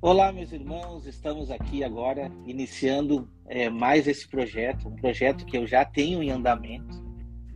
[0.00, 5.66] Olá, meus irmãos, estamos aqui agora iniciando é, mais esse projeto, um projeto que eu
[5.66, 7.02] já tenho em andamento,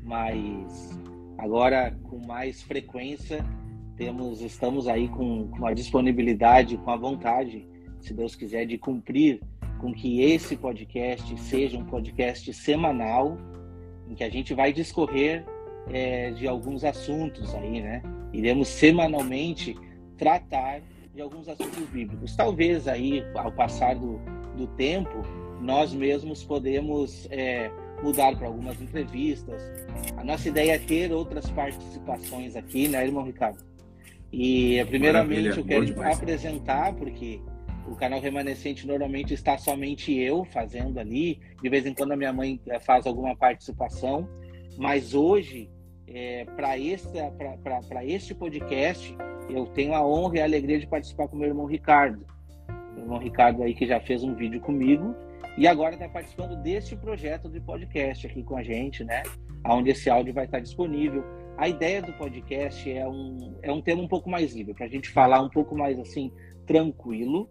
[0.03, 0.91] mas
[1.39, 3.45] agora com mais frequência
[3.97, 7.65] temos, estamos aí com, com a disponibilidade, com a vontade,
[8.01, 9.41] se Deus quiser, de cumprir
[9.81, 13.39] com que esse podcast seja um podcast semanal,
[14.09, 15.45] em que a gente vai discorrer
[15.93, 18.03] é, de alguns assuntos aí, né?
[18.33, 19.77] Iremos semanalmente
[20.17, 20.83] tratar
[21.15, 22.35] de alguns assuntos bíblicos.
[22.37, 24.19] Talvez aí, ao passar do,
[24.57, 25.23] do tempo,
[25.61, 27.71] nós mesmos podemos é,
[28.03, 29.63] mudar para algumas entrevistas.
[30.17, 33.59] A nossa ideia é ter outras participações aqui, né, irmão Ricardo?
[34.33, 37.41] E primeiramente Maravilha, eu quero apresentar, porque
[37.87, 41.39] o canal Remanescente normalmente está somente eu fazendo ali.
[41.63, 44.27] De vez em quando a minha mãe é, faz alguma participação.
[44.79, 45.71] Mas hoje,
[46.07, 49.17] é, para este podcast,
[49.49, 52.25] eu tenho a honra e a alegria de participar com meu irmão Ricardo.
[52.95, 55.15] Meu irmão Ricardo aí que já fez um vídeo comigo
[55.57, 59.23] e agora está participando deste projeto de podcast aqui com a gente, né?
[59.67, 61.25] Onde esse áudio vai estar disponível.
[61.59, 64.89] A ideia do podcast é um, é um tema um pouco mais livre, para a
[64.89, 66.33] gente falar um pouco mais assim,
[66.67, 67.49] tranquilo.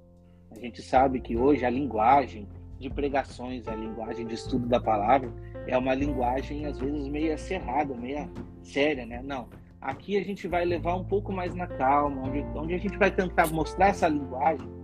[0.52, 2.48] A gente sabe que hoje a linguagem
[2.82, 5.32] de pregações, a linguagem de estudo da palavra,
[5.68, 8.30] é uma linguagem às vezes meio cerrada, meio
[8.62, 9.22] séria, né?
[9.24, 9.48] Não.
[9.80, 13.09] Aqui a gente vai levar um pouco mais na calma, onde, onde a gente vai
[13.09, 14.82] tentar mostrar essa linguagem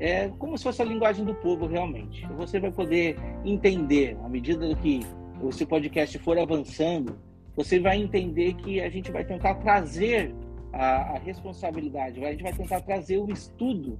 [0.00, 2.26] é como se fosse a linguagem do povo realmente.
[2.38, 5.00] Você vai poder entender, à medida que
[5.46, 7.18] esse podcast for avançando,
[7.54, 10.34] você vai entender que a gente vai tentar trazer
[10.72, 13.98] a, a, responsabilidade, a gente vai tentar trazer o estudo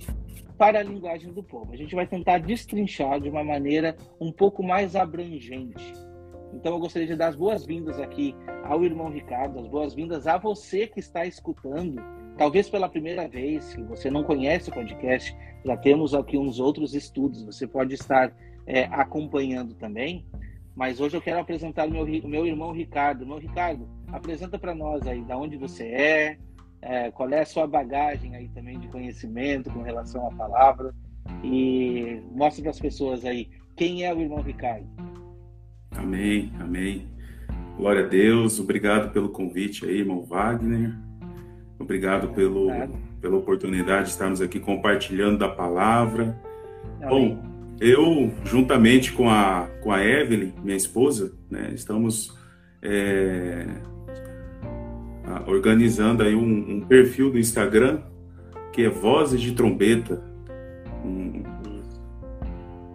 [0.56, 1.72] para a linguagem do povo.
[1.72, 5.92] A gente vai tentar destrinchar de uma maneira um pouco mais abrangente.
[6.52, 10.86] Então eu gostaria de dar as boas-vindas aqui ao irmão Ricardo, as boas-vindas a você
[10.86, 12.02] que está escutando,
[12.36, 16.94] talvez pela primeira vez, que você não conhece o podcast, já temos aqui uns outros
[16.94, 18.34] estudos, você pode estar
[18.66, 20.26] é, acompanhando também.
[20.74, 23.26] Mas hoje eu quero apresentar o meu, meu irmão Ricardo.
[23.26, 26.38] Meu Ricardo, apresenta para nós aí da onde você é,
[26.82, 30.94] é, qual é a sua bagagem aí também de conhecimento com relação à palavra
[31.44, 34.86] e mostra para as pessoas aí quem é o irmão Ricardo.
[35.92, 37.08] Amém, amém.
[37.76, 40.94] Glória a Deus, obrigado pelo convite aí, irmão Wagner.
[41.78, 42.68] Obrigado pelo,
[43.20, 46.38] pela oportunidade de estarmos aqui compartilhando da palavra.
[47.00, 47.08] Amém.
[47.08, 52.38] Bom, eu, juntamente com a, com a Evelyn, minha esposa, né, estamos
[52.82, 53.66] é,
[55.46, 58.00] organizando aí um, um, perfil do Instagram
[58.72, 60.22] que é Vozes de Trombeta,
[61.04, 61.42] um,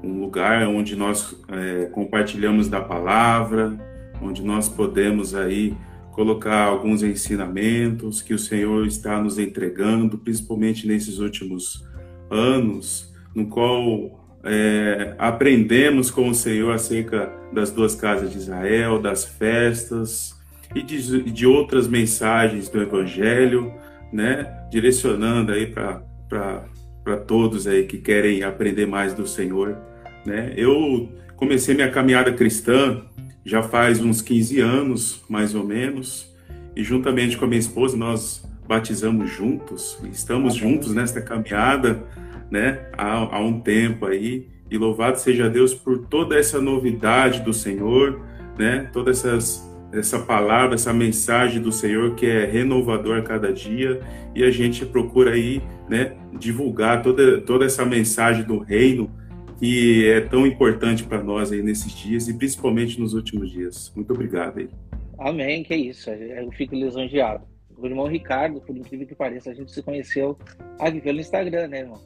[0.03, 3.77] um lugar onde nós é, compartilhamos da palavra,
[4.21, 5.75] onde nós podemos aí
[6.11, 11.85] colocar alguns ensinamentos que o Senhor está nos entregando, principalmente nesses últimos
[12.29, 19.25] anos, no qual é, aprendemos com o Senhor acerca das duas casas de Israel, das
[19.25, 20.34] festas
[20.73, 23.73] e de, de outras mensagens do Evangelho,
[24.11, 24.67] né?
[24.71, 29.77] Direcionando aí para todos aí que querem aprender mais do Senhor,
[30.25, 30.53] né?
[30.55, 33.03] Eu comecei minha caminhada cristã
[33.43, 36.33] já faz uns 15 anos, mais ou menos,
[36.75, 42.03] e juntamente com a minha esposa nós batizamos juntos, estamos juntos nesta caminhada
[42.49, 44.47] né, há, há um tempo aí.
[44.69, 48.19] E louvado seja Deus por toda essa novidade do Senhor,
[48.57, 48.89] né?
[48.91, 49.63] Toda essas,
[49.99, 54.01] essa palavra, essa mensagem do Senhor que é renovador a cada dia
[54.33, 59.09] e a gente procura aí, né, divulgar toda, toda essa mensagem do reino
[59.57, 63.91] que é tão importante para nós aí nesses dias e principalmente nos últimos dias.
[63.95, 64.69] Muito obrigado aí.
[65.17, 66.09] Amém, que é isso.
[66.09, 67.45] Eu fico lisonjeado.
[67.77, 70.37] O irmão Ricardo, por incrível que pareça, a gente se conheceu
[70.79, 72.01] aqui pelo Instagram, né, irmão?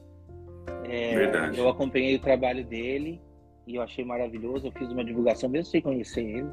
[0.84, 1.58] É, Verdade.
[1.58, 3.20] Eu acompanhei o trabalho dele
[3.68, 4.68] e eu achei maravilhoso.
[4.68, 6.48] Eu fiz uma divulgação mesmo sem conhecer ele.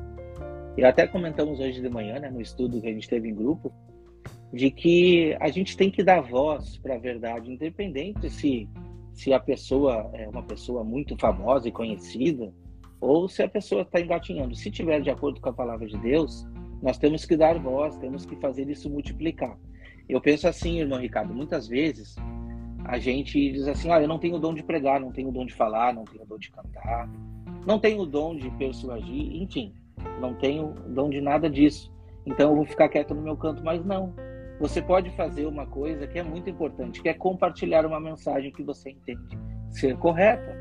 [0.77, 3.73] E até comentamos hoje de manhã, né, no estudo que a gente teve em grupo,
[4.53, 8.69] de que a gente tem que dar voz para a verdade, independente se,
[9.13, 12.53] se a pessoa é uma pessoa muito famosa e conhecida
[13.01, 14.55] ou se a pessoa está engatinhando.
[14.55, 16.47] Se tiver de acordo com a palavra de Deus,
[16.83, 19.59] nós temos que dar voz, temos que fazer isso multiplicar.
[20.09, 22.17] Eu penso assim, irmão Ricardo, muitas vezes
[22.85, 25.33] a gente diz assim: ah, eu não tenho o dom de pregar, não tenho o
[25.33, 27.11] dom de falar, não tenho o dom de cantar,
[27.67, 29.75] não tenho o dom de persuadir, enfim,
[30.21, 31.93] não tenho dom de nada disso.
[32.25, 34.15] Então eu vou ficar quieto no meu canto, mas não.
[34.59, 38.63] Você pode fazer uma coisa que é muito importante, que é compartilhar uma mensagem que
[38.63, 39.39] você entende
[39.71, 40.57] ser correta.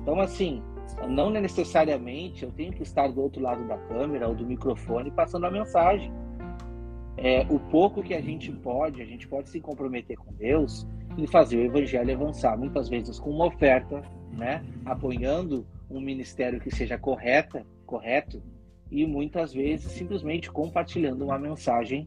[0.00, 0.62] Então, assim,
[1.08, 5.46] não necessariamente eu tenho que estar do outro lado da câmera ou do microfone passando
[5.46, 6.12] a mensagem.
[7.16, 10.86] é, o pouco que a gente pode, a gente pode se comprometer com Deus
[11.16, 14.02] e fazer o evangelho avançar, muitas vezes com uma oferta,
[14.32, 18.42] né, apoiando um ministério que seja correta, correto,
[18.90, 22.06] e muitas vezes simplesmente compartilhando uma mensagem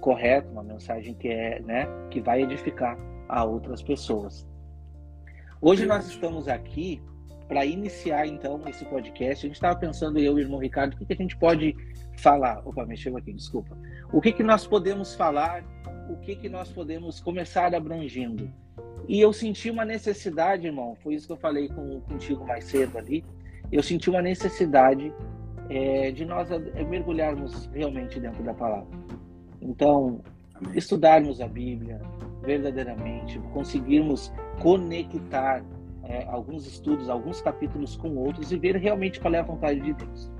[0.00, 2.98] correta, uma mensagem que é, né, que vai edificar
[3.28, 4.46] a outras pessoas.
[5.60, 7.00] Hoje nós estamos aqui
[7.48, 9.46] para iniciar então esse podcast.
[9.46, 11.74] A gente estava pensando eu e o irmão Ricardo, o que, que a gente pode
[12.18, 12.60] falar?
[12.64, 13.76] Opa, mexeu aqui, desculpa.
[14.12, 15.64] O que que nós podemos falar?
[16.08, 18.50] O que que nós podemos começar abrangendo?
[19.08, 20.96] E eu senti uma necessidade, irmão.
[21.02, 23.24] Foi isso que eu falei com, contigo mais cedo ali.
[23.70, 25.12] Eu senti uma necessidade
[25.68, 26.48] é, de nós
[26.88, 28.88] mergulharmos realmente dentro da palavra.
[29.60, 30.20] Então,
[30.54, 30.72] Amém.
[30.76, 32.00] estudarmos a Bíblia
[32.42, 35.64] verdadeiramente, conseguirmos conectar
[36.04, 39.92] é, alguns estudos, alguns capítulos com outros e ver realmente qual é a vontade de
[39.92, 40.30] Deus.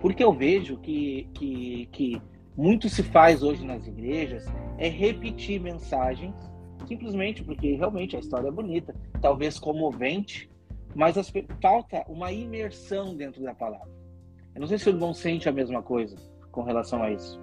[0.00, 2.22] Porque eu vejo que, que, que
[2.56, 4.44] muito se faz hoje nas igrejas
[4.76, 6.34] é repetir mensagens,
[6.86, 10.50] simplesmente porque realmente a história é bonita, talvez comovente,
[10.94, 13.97] mas as, falta uma imersão dentro da palavra.
[14.58, 16.16] Eu não sei se o irmão sente a mesma coisa
[16.50, 17.40] com relação a isso.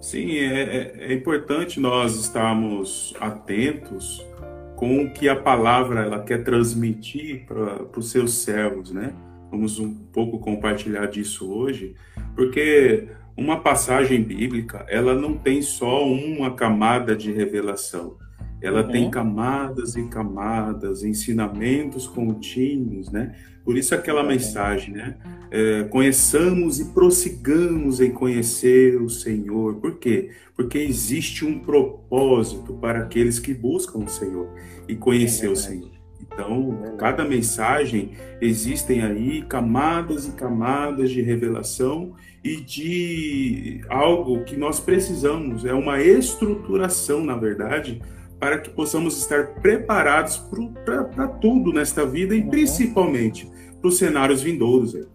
[0.00, 4.26] Sim, é, é, é importante nós estarmos atentos
[4.74, 9.14] com o que a palavra ela quer transmitir para os seus servos, né?
[9.52, 11.94] Vamos um pouco compartilhar disso hoje,
[12.34, 18.16] porque uma passagem bíblica ela não tem só uma camada de revelação,
[18.60, 18.90] ela uhum.
[18.90, 23.34] tem camadas e camadas, ensinamentos contínuos, né?
[23.64, 25.16] Por isso aquela mensagem, né?
[25.50, 29.76] É, conheçamos e prossigamos em conhecer o Senhor.
[29.76, 30.30] Por quê?
[30.56, 34.48] Porque existe um propósito para aqueles que buscam o Senhor
[34.88, 35.90] e conhecer é o Senhor.
[36.20, 44.56] Então, é cada mensagem existem aí camadas e camadas de revelação e de algo que
[44.56, 48.00] nós precisamos, é uma estruturação, na verdade,
[48.38, 50.38] para que possamos estar preparados
[50.84, 52.50] para tudo nesta vida e uhum.
[52.50, 53.50] principalmente
[53.80, 54.94] para os cenários vindouros.
[54.94, 55.06] Aí.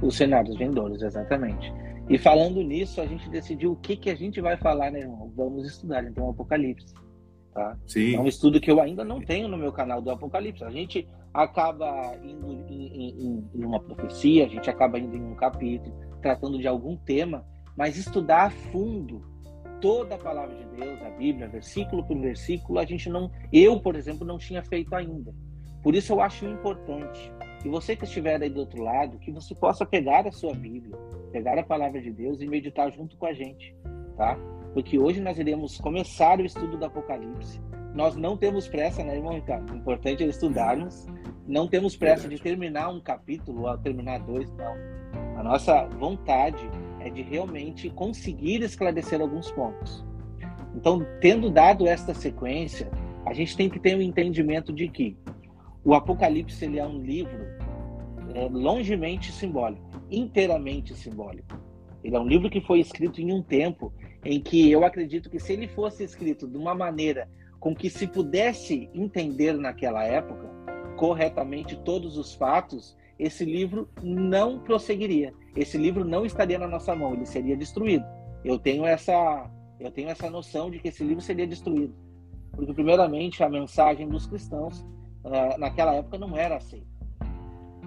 [0.00, 1.72] Os cenários vindouros, exatamente.
[2.08, 5.32] E falando nisso, a gente decidiu o que, que a gente vai falar, né, irmão?
[5.34, 6.94] Vamos estudar então o Apocalipse.
[7.54, 7.76] Tá?
[7.86, 8.16] Sim.
[8.16, 10.64] É um estudo que eu ainda não tenho no meu canal do Apocalipse.
[10.64, 15.34] A gente acaba indo em, em, em uma profecia, a gente acaba indo em um
[15.34, 17.46] capítulo, tratando de algum tema,
[17.76, 19.22] mas estudar a fundo
[19.82, 23.96] toda a palavra de Deus, a Bíblia, versículo por versículo, a gente não, eu, por
[23.96, 25.34] exemplo, não tinha feito ainda.
[25.82, 29.54] Por isso eu acho importante que você que estiver aí do outro lado, que você
[29.54, 30.96] possa pegar a sua Bíblia,
[31.32, 33.76] pegar a palavra de Deus e meditar junto com a gente,
[34.16, 34.38] tá?
[34.72, 37.60] Porque hoje nós iremos começar o estudo do Apocalipse.
[37.92, 39.72] Nós não temos pressa, né, irmão Ricardo?
[39.72, 41.06] O importante é estudarmos.
[41.46, 44.74] Não temos pressa de terminar um capítulo ou terminar dois, não.
[45.36, 46.70] A nossa vontade
[47.04, 50.04] é de realmente conseguir esclarecer alguns pontos.
[50.74, 52.90] Então, tendo dado esta sequência,
[53.26, 55.16] a gente tem que ter um entendimento de que
[55.84, 57.44] o Apocalipse ele é um livro
[58.34, 61.60] é, longemente simbólico, inteiramente simbólico.
[62.02, 63.92] Ele é um livro que foi escrito em um tempo
[64.24, 67.28] em que eu acredito que se ele fosse escrito de uma maneira
[67.60, 70.50] com que se pudesse entender naquela época
[70.96, 75.32] corretamente todos os fatos, esse livro não prosseguiria.
[75.54, 78.04] Esse livro não estaria na nossa mão, ele seria destruído.
[78.44, 79.48] Eu tenho essa,
[79.78, 81.94] eu tenho essa noção de que esse livro seria destruído.
[82.50, 84.80] Porque, primeiramente, a mensagem dos cristãos
[85.24, 86.86] uh, naquela época não era aceita.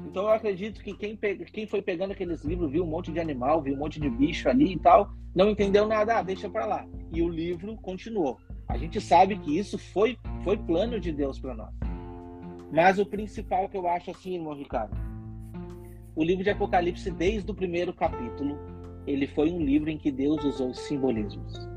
[0.08, 1.18] Então, eu acredito que quem,
[1.51, 4.48] quem foi pegando aqueles livros viu um monte de animal, viu um monte de bicho
[4.48, 6.88] ali e tal, não entendeu nada, ah, deixa para lá.
[7.12, 8.38] E o livro continuou.
[8.70, 11.74] A gente sabe que isso foi, foi plano de Deus para nós.
[12.72, 15.05] Mas o principal que eu acho assim, irmão Ricardo,
[16.16, 18.58] o livro de Apocalipse, desde o primeiro capítulo,
[19.06, 21.68] ele foi um livro em que Deus usou simbolismos.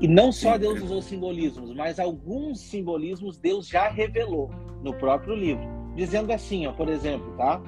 [0.00, 4.50] E não só Deus usou simbolismos, mas alguns simbolismos Deus já revelou
[4.82, 7.62] no próprio livro, dizendo assim, ó, por exemplo, tá?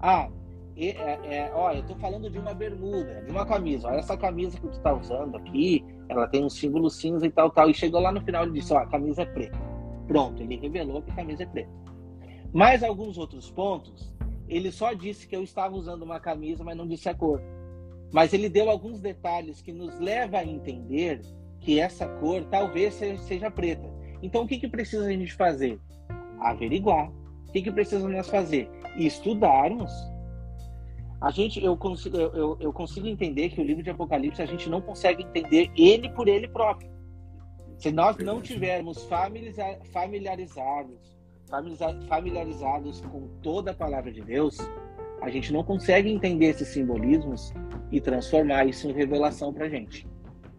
[0.00, 0.28] Ah,
[0.76, 3.88] é, é, ó, eu tô falando de uma bermuda, de uma camisa.
[3.88, 7.50] Olha essa camisa que tu tá usando aqui, ela tem um símbolo cinza e tal,
[7.50, 7.70] tal.
[7.70, 9.58] E chegou lá no final e disse, ó, a camisa é preta.
[10.06, 11.70] Pronto, ele revelou que a camisa é preta.
[12.52, 14.14] Mais alguns outros pontos
[14.48, 17.42] ele só disse que eu estava usando uma camisa, mas não disse a cor.
[18.12, 21.20] Mas ele deu alguns detalhes que nos leva a entender
[21.60, 23.88] que essa cor talvez seja preta.
[24.22, 25.80] Então o que, que precisa a gente fazer?
[26.40, 27.10] Averiguar.
[27.48, 28.70] O que, que precisa nós fazer?
[28.96, 29.90] Estudarmos.
[31.20, 34.68] A gente, eu consigo, eu, eu consigo entender que o livro de Apocalipse a gente
[34.68, 36.90] não consegue entender ele por ele próprio.
[37.78, 39.08] Se nós não tivermos
[39.92, 41.15] familiarizados
[42.08, 44.58] familiarizados com toda a palavra de Deus,
[45.20, 47.52] a gente não consegue entender esses simbolismos
[47.90, 50.06] e transformar isso em revelação para a gente.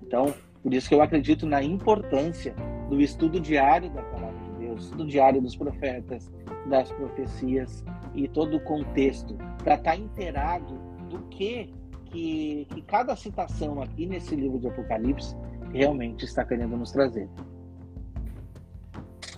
[0.01, 2.55] Então, por isso que eu acredito na importância
[2.89, 6.31] do estudo diário da palavra de Deus, estudo diário dos profetas,
[6.67, 7.83] das profecias
[8.15, 10.75] e todo o contexto, para estar tá inteirado
[11.09, 11.73] do que,
[12.05, 15.35] que, que cada citação aqui nesse livro de Apocalipse
[15.71, 17.29] realmente está querendo nos trazer.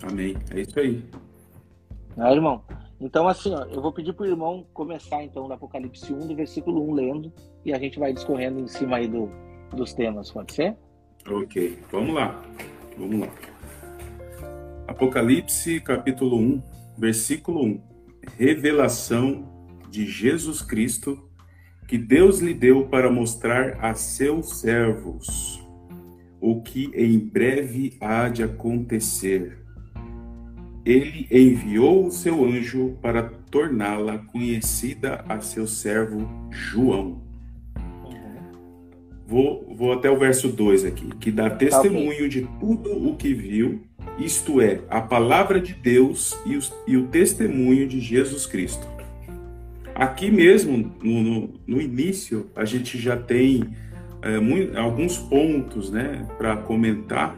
[0.02, 0.36] Amém.
[0.50, 1.04] É isso aí.
[2.16, 2.62] Não, irmão?
[3.00, 6.34] Então, assim, ó, eu vou pedir para o irmão começar, então, no Apocalipse 1, do
[6.34, 7.32] versículo 1, lendo,
[7.64, 9.30] e a gente vai discorrendo em cima aí do,
[9.74, 10.76] dos temas, pode ser?
[11.26, 12.42] Ok, vamos lá.
[12.98, 13.28] Vamos lá.
[14.86, 16.62] Apocalipse, capítulo 1,
[16.98, 17.82] versículo 1.
[18.36, 19.48] Revelação
[19.88, 21.30] de Jesus Cristo,
[21.88, 25.60] que Deus lhe deu para mostrar a seus servos
[26.40, 29.59] o que em breve há de acontecer
[30.90, 37.22] ele enviou o seu anjo para torná-la conhecida a seu servo João.
[39.24, 43.82] Vou, vou até o verso 2 aqui, que dá testemunho de tudo o que viu,
[44.18, 48.88] isto é, a palavra de Deus e, os, e o testemunho de Jesus Cristo.
[49.94, 53.68] Aqui mesmo, no, no, no início, a gente já tem
[54.22, 57.36] é, muito, alguns pontos né, para comentar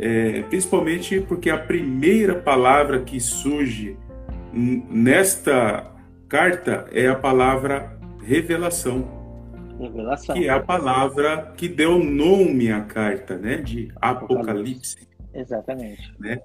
[0.00, 3.98] é, principalmente porque a primeira palavra que surge
[4.50, 5.92] nesta
[6.26, 9.20] carta é a palavra revelação.
[9.78, 10.34] Revelação.
[10.34, 13.58] Que é a palavra que deu nome à carta, né?
[13.58, 15.06] De Apocalipse.
[15.34, 16.14] Exatamente.
[16.18, 16.40] Né?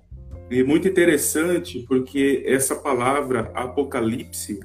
[0.51, 4.59] E muito interessante porque essa palavra Apocalipse,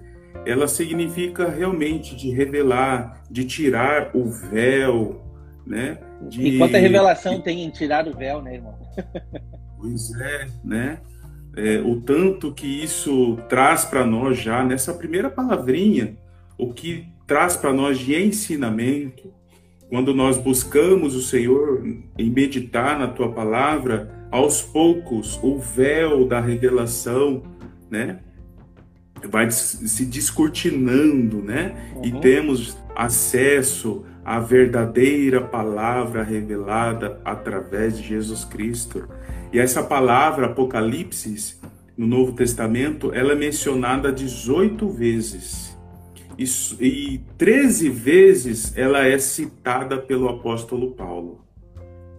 [0.44, 5.24] ela significa realmente de revelar, de tirar o véu,
[5.64, 5.98] né?
[6.28, 6.46] De...
[6.46, 8.74] E quanta revelação tem em tirar o véu, né, irmão?
[9.82, 11.00] Pois é, né?
[11.56, 16.18] É, o tanto que isso traz para nós já nessa primeira palavrinha,
[16.58, 19.32] o que traz para nós de ensinamento,
[19.88, 21.82] quando nós buscamos o Senhor
[22.18, 27.42] em meditar na tua palavra, aos poucos o véu da revelação,
[27.90, 28.20] né,
[29.28, 32.04] vai se descortinando, né, uhum.
[32.04, 39.08] e temos acesso a verdadeira palavra revelada através de Jesus Cristo.
[39.52, 41.58] E essa palavra, Apocalipse,
[41.96, 45.76] no Novo Testamento, ela é mencionada 18 vezes.
[46.38, 46.44] E,
[46.80, 51.44] e 13 vezes ela é citada pelo apóstolo Paulo.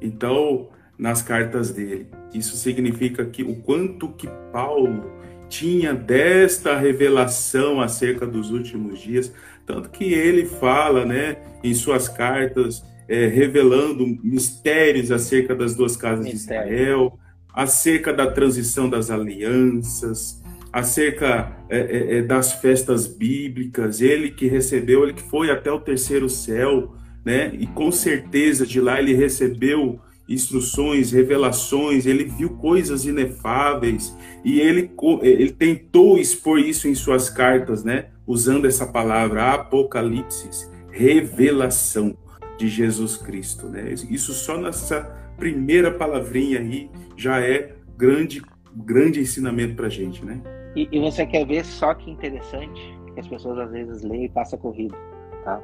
[0.01, 2.07] Então, nas cartas dele.
[2.31, 5.11] Isso significa que o quanto que Paulo
[5.51, 9.33] tinha desta revelação acerca dos últimos dias,
[9.65, 16.25] tanto que ele fala, né, em suas cartas, é, revelando mistérios acerca das duas casas
[16.25, 16.67] Mistério.
[16.67, 17.19] de Israel,
[17.53, 20.41] acerca da transição das alianças,
[20.71, 23.99] acerca é, é, é, das festas bíblicas.
[23.99, 27.51] Ele que recebeu, ele que foi até o terceiro céu, né?
[27.53, 29.99] E com certeza de lá ele recebeu
[30.33, 37.83] instruções, revelações, ele viu coisas inefáveis e ele, ele tentou expor isso em suas cartas,
[37.83, 38.07] né?
[38.25, 42.15] Usando essa palavra Apocalipse, revelação
[42.57, 43.93] de Jesus Cristo, né?
[44.09, 45.01] Isso só nessa
[45.37, 48.41] primeira palavrinha aí já é grande,
[48.75, 50.41] grande ensinamento para gente, né?
[50.75, 52.81] E, e, você quer ver só que interessante
[53.13, 54.95] que as pessoas às vezes leem e passa corrido,
[55.43, 55.61] tá?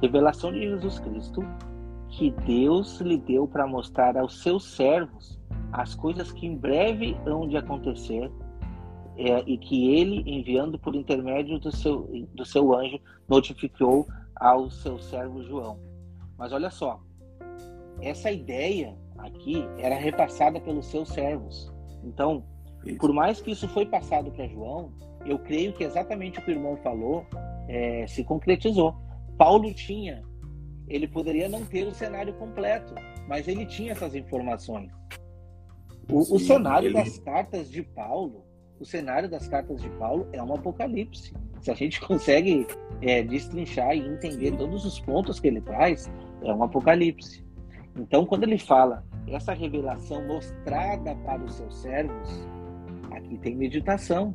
[0.00, 1.44] Revelação de Jesus Cristo
[2.10, 5.38] que Deus lhe deu para mostrar aos seus servos
[5.72, 8.30] as coisas que em breve hão de acontecer
[9.16, 12.98] é, e que ele, enviando por intermédio do seu, do seu anjo,
[13.28, 15.78] notificou ao seu servo João.
[16.36, 17.00] Mas olha só,
[18.00, 21.72] essa ideia aqui era repassada pelos seus servos.
[22.02, 22.44] Então,
[22.98, 24.92] por mais que isso foi passado para João,
[25.26, 27.26] eu creio que exatamente o que o irmão falou
[27.68, 28.96] é, se concretizou.
[29.36, 30.22] Paulo tinha
[30.90, 32.94] ele poderia não ter o cenário completo,
[33.28, 34.90] mas ele tinha essas informações.
[36.10, 36.94] O, Sim, o cenário ele...
[36.94, 38.44] das cartas de Paulo,
[38.80, 41.32] o cenário das cartas de Paulo é um apocalipse.
[41.60, 42.66] Se a gente consegue
[43.00, 44.56] é, destrinchar e entender Sim.
[44.56, 46.10] todos os pontos que ele traz,
[46.42, 47.46] é um apocalipse.
[47.96, 52.48] Então, quando ele fala essa revelação mostrada para os seus servos,
[53.12, 54.34] aqui tem meditação.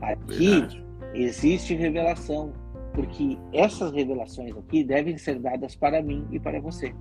[0.00, 0.86] Aqui Verdade.
[1.14, 2.52] existe revelação
[2.96, 6.94] porque essas revelações aqui devem ser dadas para mim e para você.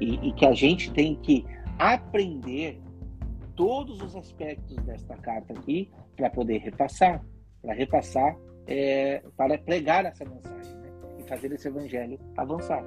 [0.00, 1.44] E, e que a gente tem que
[1.78, 2.80] aprender
[3.54, 7.22] todos os aspectos desta carta aqui para poder repassar,
[7.60, 8.34] para repassar,
[8.66, 10.90] é, para pregar essa mensagem né?
[11.18, 12.82] e fazer esse evangelho avançar.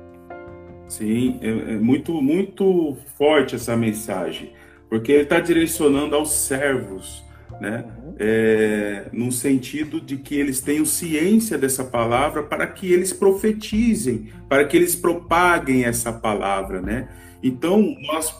[0.88, 4.54] Sim, é, é muito, muito forte essa mensagem,
[4.90, 7.24] porque ele está direcionando aos servos,
[7.62, 7.86] né?
[8.00, 8.07] Uhum.
[8.20, 14.66] É, no sentido de que eles tenham ciência dessa palavra para que eles profetizem, para
[14.66, 17.10] que eles propaguem essa palavra, né?
[17.44, 18.36] Então, nós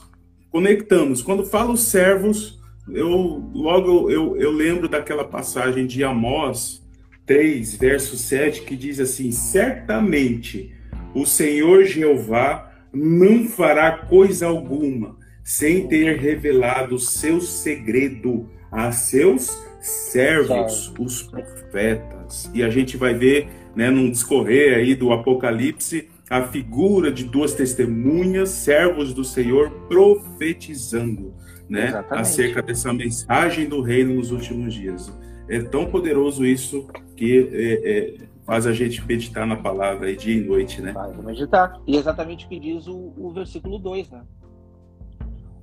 [0.50, 1.22] conectamos.
[1.22, 2.58] Quando falo servos,
[2.88, 3.08] eu
[3.54, 6.82] logo eu, eu lembro daquela passagem de Amós
[7.24, 10.74] 3, verso 7, que diz assim: Certamente
[11.14, 19.67] o Senhor Jeová não fará coisa alguma sem ter revelado o seu segredo a seus
[19.80, 22.50] servos, os profetas.
[22.54, 27.54] E a gente vai ver, né, num discorrer aí do Apocalipse, a figura de duas
[27.54, 31.34] testemunhas, servos do Senhor, profetizando,
[31.68, 32.20] né, Exatamente.
[32.20, 35.12] acerca dessa mensagem do reino nos últimos dias.
[35.48, 40.34] É tão poderoso isso que é, é, faz a gente meditar na palavra aí dia
[40.34, 40.92] e noite, né?
[40.92, 41.80] Faz meditar.
[41.86, 44.22] E exatamente o que diz o, o versículo 2, né?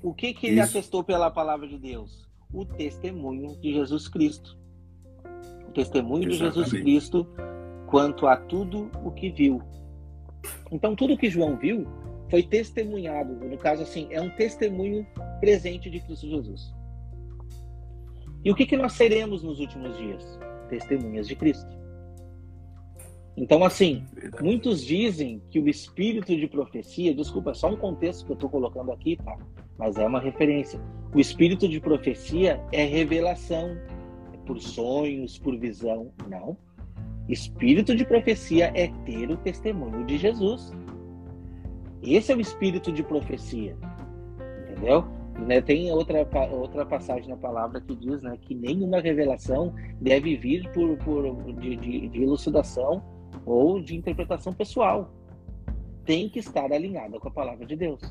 [0.01, 0.77] O que que ele isso.
[0.77, 2.24] atestou pela palavra de Deus?
[2.55, 4.57] O testemunho de Jesus Cristo.
[5.67, 6.53] O testemunho Exatamente.
[6.53, 7.27] de Jesus Cristo
[7.87, 9.61] quanto a tudo o que viu.
[10.71, 11.85] Então, tudo que João viu
[12.29, 13.33] foi testemunhado.
[13.33, 15.05] No caso, assim, é um testemunho
[15.39, 16.73] presente de Cristo Jesus.
[18.43, 20.39] E o que, que nós seremos nos últimos dias?
[20.69, 21.75] Testemunhas de Cristo.
[23.37, 24.05] Então, assim,
[24.41, 28.49] muitos dizem que o espírito de profecia, desculpa, é só um contexto que eu estou
[28.49, 29.37] colocando aqui, tá?
[29.77, 30.79] Mas é uma referência.
[31.15, 33.77] O espírito de profecia é revelação,
[34.33, 36.11] é por sonhos, por visão.
[36.27, 36.57] Não.
[37.29, 40.73] Espírito de profecia é ter o testemunho de Jesus.
[42.03, 43.77] Esse é o espírito de profecia.
[44.63, 45.05] Entendeu?
[45.47, 50.69] Né, tem outra, outra passagem na palavra que diz né, que nenhuma revelação deve vir
[50.73, 53.01] por, por de, de, de elucidação
[53.45, 55.09] ou de interpretação pessoal.
[56.03, 58.01] Tem que estar alinhada com a palavra de Deus.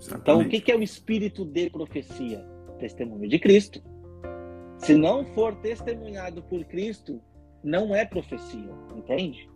[0.00, 0.22] Exatamente.
[0.22, 2.38] Então, o que é o espírito de profecia?
[2.78, 3.82] Testemunho de Cristo.
[4.78, 7.20] Se não for testemunhado por Cristo,
[7.62, 9.48] não é profecia, entende?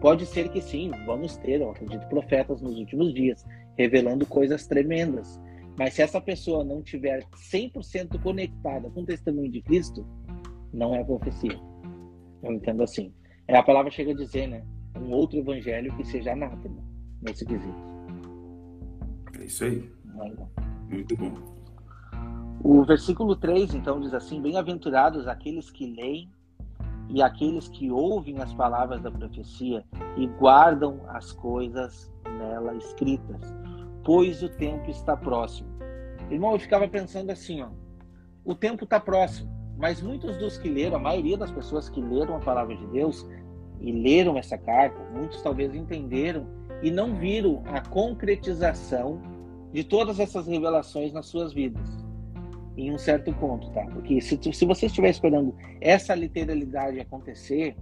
[0.00, 3.46] Pode ser que sim, vamos ter, eu acredito, profetas nos últimos dias,
[3.78, 5.40] revelando coisas tremendas.
[5.78, 7.22] Mas se essa pessoa não tiver
[7.52, 10.04] 100% conectada com o testemunho de Cristo,
[10.72, 11.58] não é profecia.
[12.42, 13.12] Eu entendo assim.
[13.46, 14.64] É a palavra chega a dizer, né?
[14.96, 16.82] Um outro evangelho que seja anátema
[17.22, 17.95] nesse quesito.
[19.46, 19.88] É isso aí.
[20.88, 21.32] Muito bom.
[22.64, 26.28] O versículo 3, então, diz assim: Bem-aventurados aqueles que leem
[27.08, 29.84] e aqueles que ouvem as palavras da profecia
[30.16, 33.40] e guardam as coisas nela escritas,
[34.04, 35.68] pois o tempo está próximo.
[36.28, 37.68] Irmão, eu ficava pensando assim, ó,
[38.44, 42.34] o tempo está próximo, mas muitos dos que leram, a maioria das pessoas que leram
[42.34, 43.24] a palavra de Deus
[43.80, 46.48] e leram essa carta, muitos talvez entenderam
[46.82, 49.35] e não viram a concretização
[49.72, 51.86] de todas essas revelações nas suas vidas.
[52.76, 53.84] Em um certo ponto, tá?
[53.86, 57.74] Porque se, se você estiver esperando essa literalidade acontecer,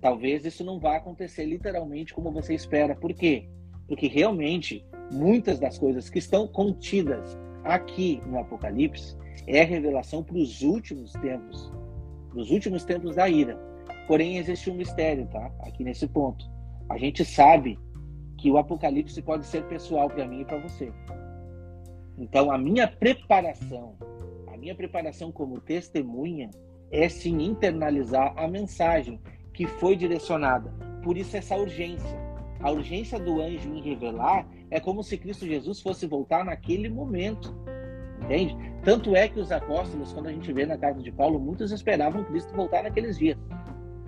[0.00, 2.94] talvez isso não vá acontecer literalmente como você espera.
[2.94, 3.48] Por quê?
[3.88, 10.62] Porque realmente muitas das coisas que estão contidas aqui no Apocalipse é revelação para os
[10.62, 11.72] últimos tempos,
[12.34, 13.58] nos últimos tempos da ira.
[14.06, 15.50] Porém, existe um mistério, tá?
[15.60, 16.44] Aqui nesse ponto.
[16.88, 17.78] A gente sabe
[18.44, 20.92] que o Apocalipse pode ser pessoal para mim e para você.
[22.18, 23.94] Então, a minha preparação,
[24.52, 26.50] a minha preparação como testemunha
[26.90, 29.18] é sim internalizar a mensagem
[29.54, 30.70] que foi direcionada.
[31.02, 32.18] Por isso essa urgência.
[32.60, 37.56] A urgência do anjo em revelar é como se Cristo Jesus fosse voltar naquele momento.
[38.24, 38.54] Entende?
[38.82, 42.22] Tanto é que os apóstolos, quando a gente vê na carta de Paulo, muitos esperavam
[42.24, 43.38] Cristo voltar naqueles dias.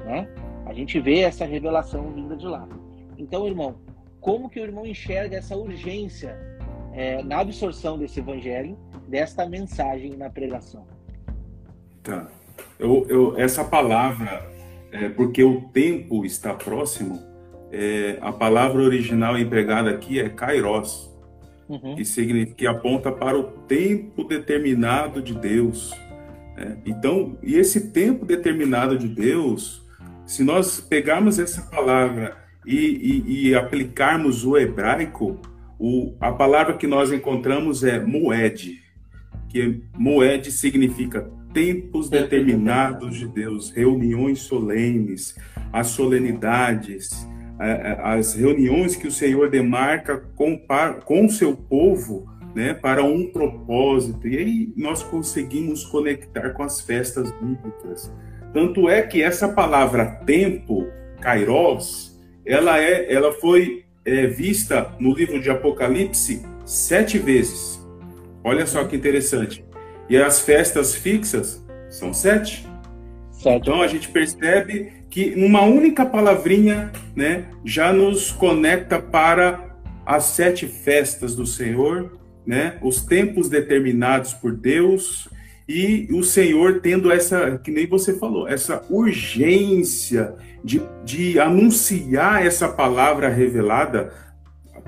[0.04, 0.28] Né?
[0.66, 2.68] A gente vê essa revelação vinda de lá.
[3.16, 3.76] Então, irmão,
[4.26, 6.36] como que o irmão enxerga essa urgência
[6.92, 10.84] é, na absorção desse evangelho, desta mensagem na pregação?
[12.02, 12.26] Tá.
[12.76, 14.44] Eu, eu, essa palavra,
[14.90, 17.22] é, porque o tempo está próximo,
[17.70, 21.08] é, a palavra original empregada aqui é kairos,
[21.68, 21.94] uhum.
[21.94, 25.92] que, significa, que aponta para o tempo determinado de Deus.
[26.56, 26.76] Né?
[26.84, 29.86] Então, e esse tempo determinado de Deus,
[30.26, 35.38] se nós pegarmos essa palavra e, e, e aplicarmos o hebraico,
[35.78, 38.82] o, a palavra que nós encontramos é moed,
[39.48, 45.36] que moed significa tempos determinados de Deus, reuniões solenes,
[45.72, 47.26] as solenidades,
[48.02, 50.60] as reuniões que o Senhor demarca com,
[51.04, 54.26] com seu povo né, para um propósito.
[54.26, 58.12] E aí nós conseguimos conectar com as festas bíblicas.
[58.52, 60.86] Tanto é que essa palavra tempo,
[61.20, 62.15] kairos,
[62.46, 67.84] ela é, ela foi é, vista no livro de Apocalipse sete vezes.
[68.44, 69.64] Olha só que interessante.
[70.08, 72.66] E as festas fixas São sete.
[73.32, 73.56] sete.
[73.56, 80.66] Então a gente percebe que uma única palavrinha né, já nos conecta para as sete
[80.66, 85.28] festas do Senhor, né, os tempos determinados por Deus,
[85.68, 92.68] e o Senhor tendo essa, que nem você falou, essa urgência de, de anunciar essa
[92.68, 94.12] palavra revelada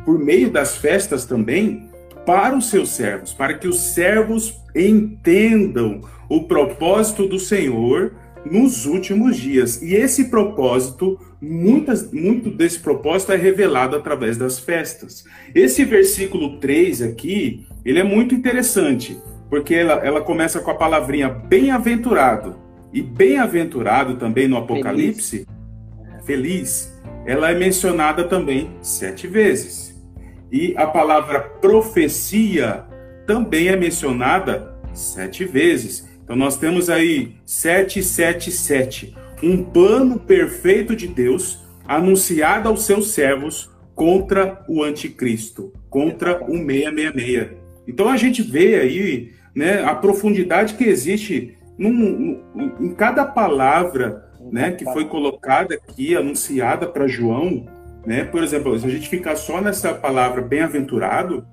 [0.04, 1.88] por meio das festas também
[2.24, 8.12] para os seus servos, para que os servos entendam o propósito do Senhor
[8.44, 9.82] nos últimos dias.
[9.82, 15.24] E esse propósito, muitas, muito desse propósito é revelado através das festas.
[15.54, 21.28] Esse versículo 3 aqui, ele é muito interessante, porque ela, ela começa com a palavrinha
[21.28, 22.58] bem-aventurado.
[22.92, 25.46] E bem-aventurado também no Apocalipse,
[26.24, 26.24] feliz.
[26.24, 29.94] feliz, ela é mencionada também sete vezes.
[30.50, 32.87] E a palavra profecia
[33.26, 36.08] também é mencionada sete vezes.
[36.24, 44.64] Então nós temos aí 777, um plano perfeito de Deus anunciado aos seus servos contra
[44.68, 47.48] o anticristo, contra o 666.
[47.87, 54.28] Então a gente vê aí né, a profundidade que existe num, num, em cada palavra
[54.52, 57.66] né, que foi colocada aqui, anunciada para João.
[58.06, 58.24] Né?
[58.24, 61.46] Por exemplo, se a gente ficar só nessa palavra bem-aventurado,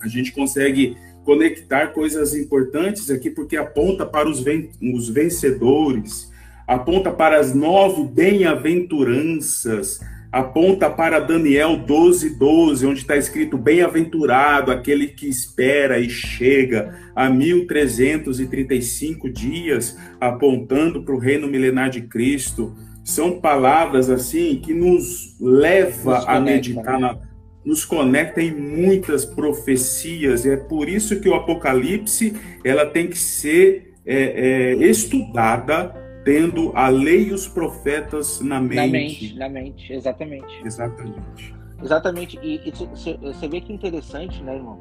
[0.00, 6.30] a gente consegue conectar coisas importantes aqui, porque aponta para os, ven os vencedores,
[6.66, 10.00] aponta para as nove bem-aventuranças,
[10.34, 17.30] aponta para Daniel 12, 12, onde está escrito bem-aventurado aquele que espera e chega a
[17.30, 22.74] 1335 dias, apontando para o reino milenar de Cristo.
[23.04, 27.16] São palavras assim que nos leva nos a meditar na
[27.64, 30.44] nos conecta em muitas profecias.
[30.44, 36.88] É por isso que o Apocalipse ela tem que ser é, é, estudada tendo a
[36.88, 38.76] lei e os profetas na mente.
[38.76, 40.62] Na mente, na mente, exatamente.
[40.64, 41.54] Exatamente.
[41.82, 42.38] Exatamente.
[42.42, 42.72] E,
[43.20, 44.78] você vê que interessante, né, irmão?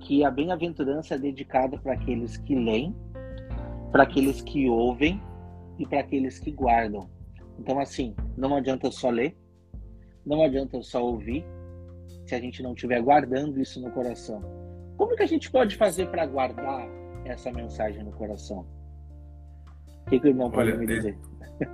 [0.00, 2.94] Que a bem-aventurança é dedicada para aqueles que leem,
[3.90, 5.20] para aqueles que ouvem
[5.78, 7.10] e para aqueles que guardam.
[7.58, 9.36] Então, assim, não adianta só ler,
[10.24, 11.44] não adianta só ouvir,
[12.24, 14.40] se a gente não estiver guardando isso no coração.
[14.96, 16.86] Como que a gente pode fazer para guardar
[17.24, 18.64] essa mensagem no coração?
[20.08, 21.18] O que, que irmão pode Olha, me é dizer?
[21.60, 21.68] É,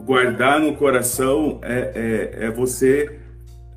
[0.02, 1.92] guardar no coração é,
[2.40, 3.18] é, é, você.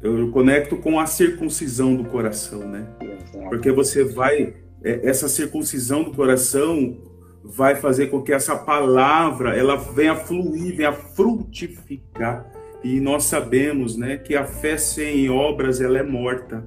[0.02, 2.88] Eu conecto com a circuncisão do coração, né?
[3.02, 3.50] Exato.
[3.50, 4.56] Porque você vai.
[4.82, 6.98] É, essa circuncisão do coração
[7.44, 12.50] vai fazer com que essa palavra ela venha fluir, venha frutificar
[12.82, 16.64] e nós sabemos né, que a fé sem obras ela é morta.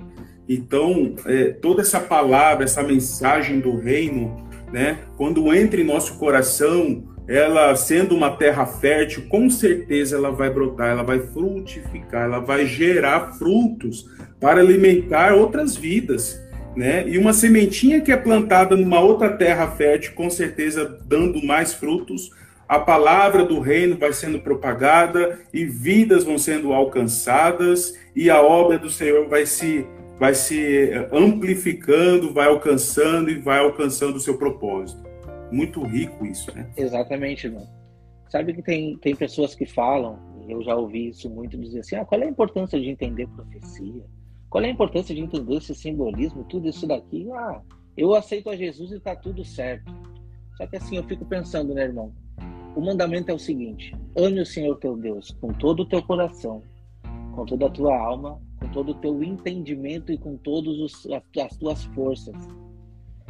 [0.46, 7.04] Então, é, toda essa palavra, essa mensagem do reino, né, quando entra em nosso coração,
[7.28, 12.66] ela sendo uma terra fértil, com certeza ela vai brotar, ela vai frutificar, ela vai
[12.66, 14.06] gerar frutos
[14.40, 16.40] para alimentar outras vidas.
[16.76, 17.08] Né?
[17.08, 22.30] E uma sementinha que é plantada numa outra terra fértil, com certeza dando mais frutos,
[22.68, 28.78] a palavra do reino vai sendo propagada e vidas vão sendo alcançadas e a obra
[28.78, 29.84] do Senhor vai se
[30.20, 35.02] vai se amplificando, vai alcançando e vai alcançando o seu propósito.
[35.50, 36.70] Muito rico isso, né?
[36.76, 37.66] Exatamente, irmão.
[38.28, 42.04] Sabe que tem, tem pessoas que falam, eu já ouvi isso muito, dizer assim, ah,
[42.04, 44.04] qual é a importância de entender profecia?
[44.50, 47.26] Qual é a importância de entender esse simbolismo, tudo isso daqui?
[47.32, 47.62] Ah,
[47.96, 49.90] eu aceito a Jesus e está tudo certo.
[50.58, 52.12] Só que assim, eu fico pensando, né, irmão?
[52.76, 56.62] O mandamento é o seguinte: ame o Senhor teu Deus com todo o teu coração,
[57.34, 58.38] com toda a tua alma,
[58.72, 60.76] todo o teu entendimento e com todas
[61.36, 62.34] as tuas forças.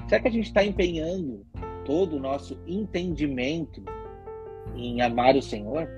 [0.08, 1.46] Será que a gente está empenhando
[1.84, 3.82] todo o nosso entendimento
[4.74, 5.88] em amar o Senhor?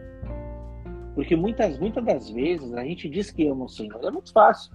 [1.14, 4.02] Porque muitas, muitas das vezes a gente diz que ama o Senhor.
[4.02, 4.72] É muito fácil.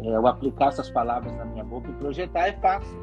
[0.00, 2.96] É, eu aplicar essas palavras na minha boca e projetar é fácil.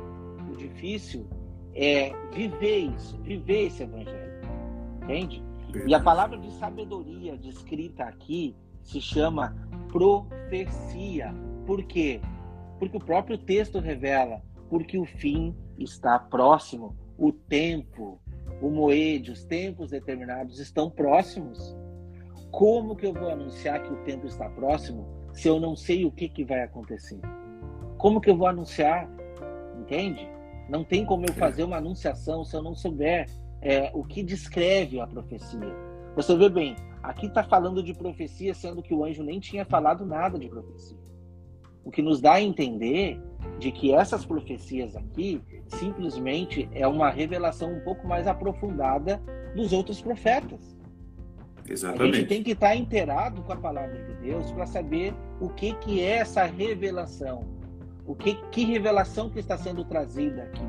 [0.52, 1.28] O difícil
[1.74, 4.42] é viver isso, viver esse evangelho.
[5.04, 5.44] Entende?
[5.86, 9.56] E a palavra de sabedoria descrita aqui se chama
[9.96, 11.34] profecia.
[11.66, 12.20] Por quê?
[12.78, 18.20] Porque o próprio texto revela, porque o fim está próximo, o tempo,
[18.62, 21.74] o moede, os tempos determinados estão próximos.
[22.52, 26.12] Como que eu vou anunciar que o tempo está próximo se eu não sei o
[26.12, 27.20] que, que vai acontecer?
[27.98, 29.10] Como que eu vou anunciar?
[29.80, 30.28] Entende?
[30.68, 33.30] Não tem como eu fazer uma anunciação se eu não souber
[33.62, 35.85] é, o que descreve a profecia.
[36.16, 40.06] Você vê bem, aqui está falando de profecia, sendo que o anjo nem tinha falado
[40.06, 40.98] nada de profecia.
[41.84, 43.22] O que nos dá a entender
[43.60, 49.22] de que essas profecias aqui simplesmente é uma revelação um pouco mais aprofundada
[49.56, 50.76] dos outros profetas.
[51.68, 52.16] Exatamente.
[52.16, 55.74] A gente tem que estar inteirado com a palavra de Deus para saber o que,
[55.76, 57.44] que é essa revelação.
[58.06, 60.62] O que, que revelação que está sendo trazida aqui.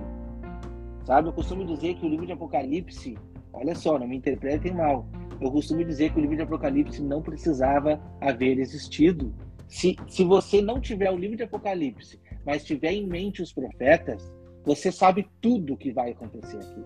[1.05, 3.17] Sabe, eu costumo dizer que o livro de Apocalipse,
[3.53, 5.07] olha só, não me interpretem mal,
[5.41, 9.35] eu costumo dizer que o livro de Apocalipse não precisava haver existido.
[9.69, 14.33] Se, se você não tiver o livro de Apocalipse, mas tiver em mente os profetas,
[14.65, 16.85] você sabe tudo o que vai acontecer aqui.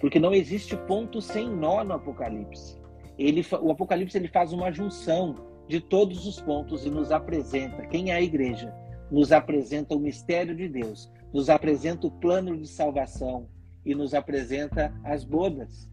[0.00, 2.80] Porque não existe ponto sem nó no Apocalipse.
[3.18, 5.34] Ele, o Apocalipse ele faz uma junção
[5.68, 8.74] de todos os pontos e nos apresenta quem é a igreja,
[9.10, 13.46] nos apresenta o mistério de Deus, nos apresenta o plano de salvação
[13.84, 15.88] e nos apresenta as bodas.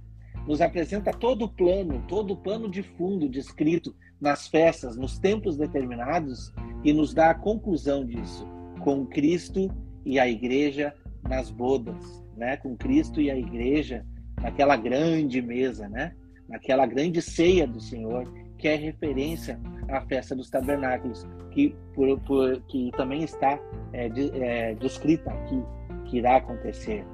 [0.47, 5.57] Nos apresenta todo o plano, todo o plano de fundo descrito nas festas, nos tempos
[5.57, 8.47] determinados e nos dá a conclusão disso
[8.79, 9.69] com Cristo
[10.05, 10.93] e a igreja
[11.27, 12.57] nas bodas, né?
[12.57, 14.05] Com Cristo e a igreja
[14.41, 16.15] naquela grande mesa, né?
[16.47, 22.61] Naquela grande ceia do Senhor, que é referência à festa dos tabernáculos, que, por, por,
[22.63, 23.59] que também está
[23.91, 25.61] é, de, é, descrita aqui,
[26.05, 27.05] que irá acontecer.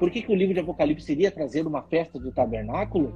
[0.00, 3.12] Por que, que o livro de Apocalipse iria trazer uma festa do tabernáculo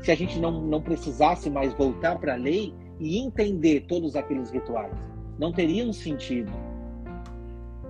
[0.00, 4.48] se a gente não, não precisasse mais voltar para a lei e entender todos aqueles
[4.48, 4.96] rituais?
[5.40, 6.52] Não teria um sentido.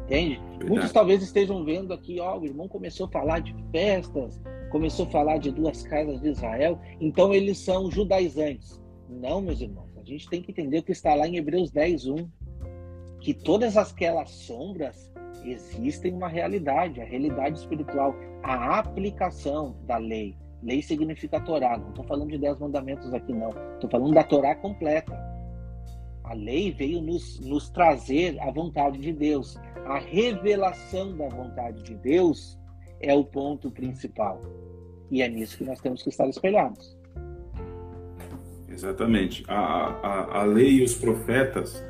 [0.06, 0.40] Entende?
[0.40, 0.70] Verdade.
[0.70, 5.10] Muitos talvez estejam vendo aqui, ó, o irmão começou a falar de festas, começou a
[5.10, 8.80] falar de duas casas de Israel, então eles são judaizantes.
[9.06, 12.06] Não, meus irmãos, a gente tem que entender o que está lá em Hebreus 10,
[12.06, 12.28] 1.
[13.20, 15.09] Que todas aquelas sombras
[15.44, 20.36] existem uma realidade, a realidade espiritual, a aplicação da lei.
[20.62, 23.50] Lei significa Torá, não estou falando de dez mandamentos aqui, não.
[23.74, 25.18] Estou falando da Torá completa.
[26.24, 29.58] A lei veio nos, nos trazer a vontade de Deus
[29.90, 32.58] a revelação da vontade de Deus
[33.00, 34.40] é o ponto principal.
[35.10, 36.96] E é nisso que nós temos que estar espelhados.
[38.68, 39.44] Exatamente.
[39.48, 41.84] A, a, a lei e os profetas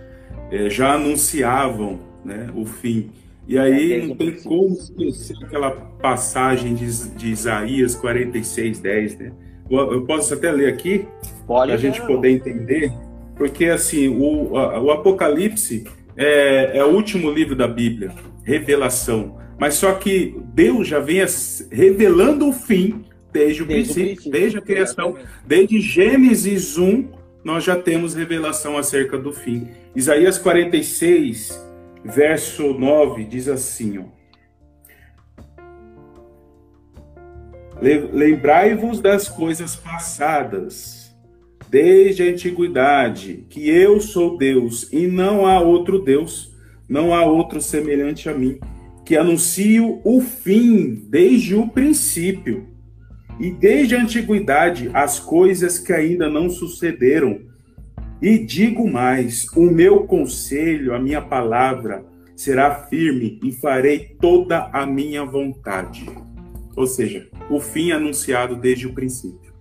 [0.51, 3.11] é, já anunciavam né, o fim.
[3.51, 9.33] E aí não tem como esquecer aquela passagem de, de Isaías 46, 10, né?
[9.69, 11.05] Eu posso até ler aqui,
[11.49, 12.93] para a gente poder entender,
[13.35, 15.83] porque assim, o, o Apocalipse
[16.17, 18.13] é, é o último livro da Bíblia,
[18.45, 19.41] Revelação.
[19.59, 21.21] Mas só que Deus já vem
[21.73, 27.09] revelando o fim desde o, desde princípio, o princípio, desde a criação, desde Gênesis 1,
[27.43, 29.67] nós já temos revelação acerca do fim.
[29.97, 31.69] Isaías 46,
[32.05, 34.21] verso 9, diz assim: ó,
[37.81, 41.01] Lembrai-vos das coisas passadas
[41.71, 46.55] desde a antiguidade, que eu sou Deus e não há outro Deus,
[46.89, 48.59] não há outro semelhante a mim,
[49.05, 52.69] que anuncio o fim desde o princípio
[53.39, 57.41] e desde a antiguidade as coisas que ainda não sucederam.
[58.22, 62.04] E digo mais: o meu conselho, a minha palavra,
[62.37, 66.06] será firme e farei toda a minha vontade.
[66.76, 69.52] Ou seja, o fim anunciado desde o princípio.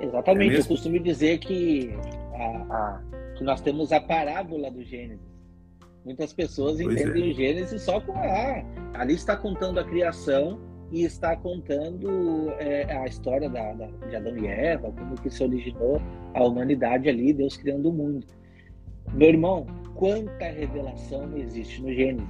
[0.00, 1.90] Exatamente, é eu costumo dizer que,
[2.34, 2.44] a,
[2.74, 3.02] a,
[3.36, 5.32] que nós temos a parábola do Gênesis.
[6.04, 7.32] Muitas pessoas pois entendem é.
[7.32, 10.58] o Gênesis só com ah, ali está contando a criação
[10.92, 15.42] e está contando é, a história da, da, de Adão e Eva, como que se
[15.42, 16.00] originou
[16.34, 18.26] a humanidade ali, Deus criando o mundo.
[19.14, 22.28] Meu irmão, quanta revelação existe no Gênesis.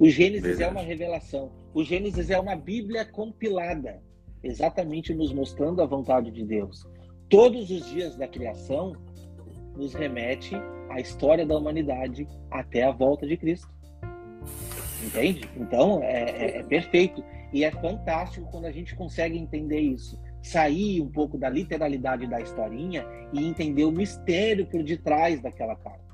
[0.00, 0.64] O Gênesis Verdade.
[0.64, 1.52] é uma revelação.
[1.74, 4.02] O Gênesis é uma Bíblia compilada
[4.42, 6.86] exatamente nos mostrando a vontade de Deus.
[7.28, 8.94] Todos os dias da criação
[9.76, 10.54] nos remete
[10.88, 13.68] à história da humanidade até a volta de Cristo.
[15.04, 15.48] Entende?
[15.56, 17.22] Então é, é, é perfeito.
[17.52, 20.20] E é fantástico quando a gente consegue entender isso.
[20.42, 26.04] Sair um pouco da literalidade da historinha e entender o mistério por detrás daquela carta,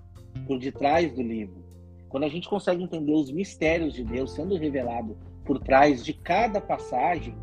[0.46, 1.62] por detrás do livro.
[2.08, 6.60] Quando a gente consegue entender os mistérios de Deus sendo revelado por trás de cada
[6.60, 7.34] passagem,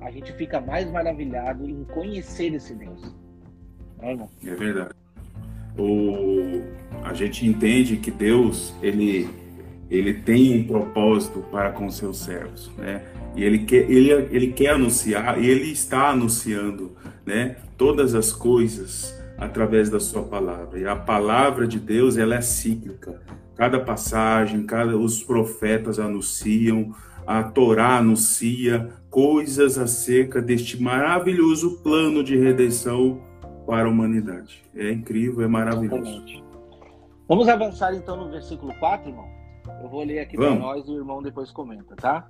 [0.00, 3.14] a gente fica mais maravilhado em conhecer esse Deus.
[4.00, 4.94] É, é verdade.
[5.78, 6.62] O,
[7.04, 9.28] a gente entende que Deus ele,
[9.90, 13.02] ele tem um propósito para com seus servos, né?
[13.34, 17.56] E ele quer, ele, ele quer anunciar, e ele está anunciando, né?
[17.76, 20.78] Todas as coisas através da sua palavra.
[20.78, 23.22] E a palavra de Deus ela é cíclica.
[23.54, 26.94] Cada passagem, cada os profetas anunciam,
[27.26, 33.20] a Torá anuncia coisas acerca deste maravilhoso plano de redenção
[33.66, 34.62] para a humanidade.
[34.74, 36.02] É incrível, é maravilhoso.
[36.02, 36.44] Exatamente.
[37.28, 39.37] Vamos avançar então no versículo 4, irmão?
[39.82, 42.28] Eu vou ler aqui para nós e o irmão depois comenta, tá?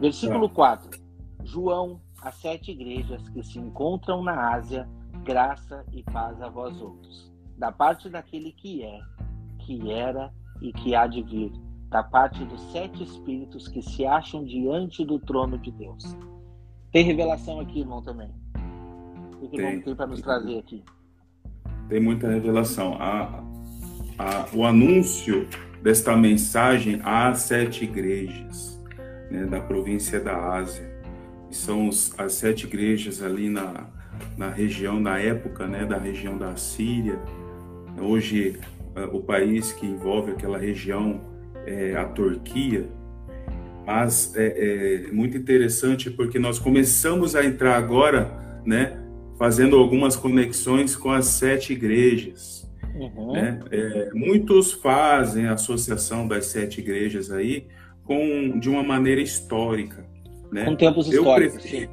[0.00, 0.54] Versículo tá.
[0.54, 1.00] 4.
[1.44, 4.88] João, as sete igrejas que se encontram na Ásia,
[5.24, 7.32] graça e paz a vós outros.
[7.56, 9.00] Da parte daquele que é,
[9.60, 11.52] que era e que há de vir,
[11.88, 16.16] da parte dos sete espíritos que se acham diante do trono de Deus.
[16.92, 18.30] Tem revelação aqui, irmão, também.
[19.40, 20.82] O que tem, tem para nos trazer aqui?
[21.88, 22.94] Tem muita revelação.
[22.94, 23.42] A,
[24.18, 25.46] a, o anúncio
[25.82, 28.76] desta mensagem às sete igrejas
[29.30, 30.90] né, da província da Ásia.
[31.50, 33.88] E são os, as sete igrejas ali na,
[34.36, 37.18] na região, na época, né, da região da Síria.
[38.00, 38.58] Hoje,
[38.94, 41.20] é, o país que envolve aquela região
[41.66, 42.88] é a Turquia.
[43.86, 48.98] Mas é, é muito interessante porque nós começamos a entrar agora, né,
[49.38, 52.65] fazendo algumas conexões com as sete igrejas.
[52.98, 53.32] Uhum.
[53.32, 53.60] Né?
[53.70, 57.66] É, muitos fazem a associação das sete igrejas aí
[58.04, 60.04] com de uma maneira histórica.
[60.50, 60.64] Né?
[60.64, 61.62] Com tempos históricos.
[61.62, 61.90] Prefiro,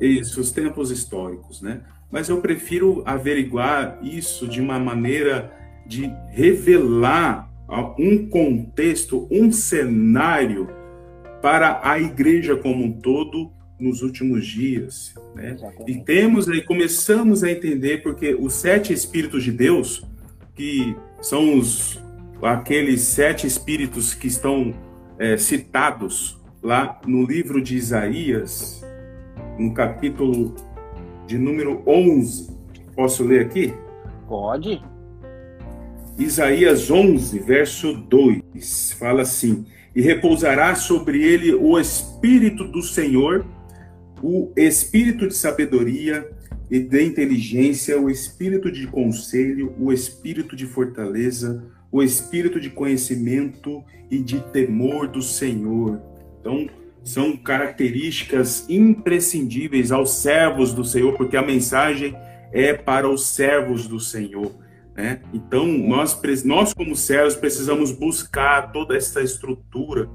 [0.00, 1.82] isso, os tempos históricos, né?
[2.10, 5.52] Mas eu prefiro averiguar isso de uma maneira
[5.86, 7.50] de revelar
[7.98, 10.68] um contexto, um cenário
[11.42, 15.56] para a igreja como um todo nos últimos dias, né?
[15.86, 20.04] E temos aí começamos a entender porque os sete espíritos de Deus
[20.54, 22.00] que são os,
[22.42, 24.72] aqueles sete espíritos que estão
[25.18, 28.84] é, citados lá no livro de Isaías,
[29.58, 30.54] no capítulo
[31.26, 32.56] de número 11.
[32.94, 33.74] Posso ler aqui?
[34.28, 34.82] Pode.
[36.16, 43.44] Isaías 11, verso 2, fala assim: E repousará sobre ele o Espírito do Senhor,
[44.22, 46.30] o Espírito de sabedoria
[46.70, 53.84] e de inteligência, o espírito de conselho, o espírito de fortaleza, o espírito de conhecimento
[54.10, 56.00] e de temor do Senhor.
[56.40, 56.68] Então,
[57.04, 62.16] são características imprescindíveis aos servos do Senhor, porque a mensagem
[62.50, 64.52] é para os servos do Senhor.
[64.96, 65.20] Né?
[65.32, 70.08] Então, nós, nós, como servos, precisamos buscar toda essa estrutura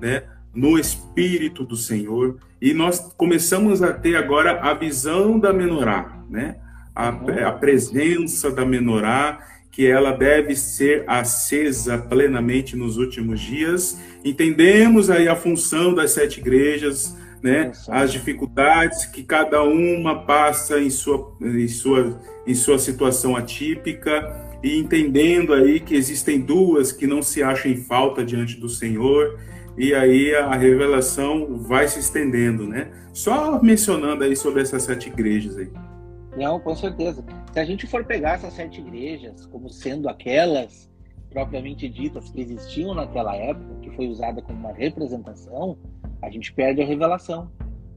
[0.00, 6.24] né, no Espírito do Senhor e nós começamos a ter agora a visão da menorá,
[6.30, 6.56] né?
[6.94, 9.38] A, a presença da menorá,
[9.70, 14.00] que ela deve ser acesa plenamente nos últimos dias.
[14.24, 17.72] Entendemos aí a função das sete igrejas, né?
[17.88, 24.78] As dificuldades que cada uma passa em sua, em sua, em sua situação atípica e
[24.78, 29.38] entendendo aí que existem duas que não se acham em falta diante do Senhor
[29.76, 32.90] e aí a revelação vai se estendendo, né?
[33.12, 35.70] Só mencionando aí sobre essas sete igrejas aí.
[36.36, 37.24] Não, com certeza.
[37.52, 40.90] Se a gente for pegar essas sete igrejas como sendo aquelas
[41.30, 45.76] propriamente ditas que existiam naquela época, que foi usada como uma representação,
[46.22, 47.50] a gente perde a revelação,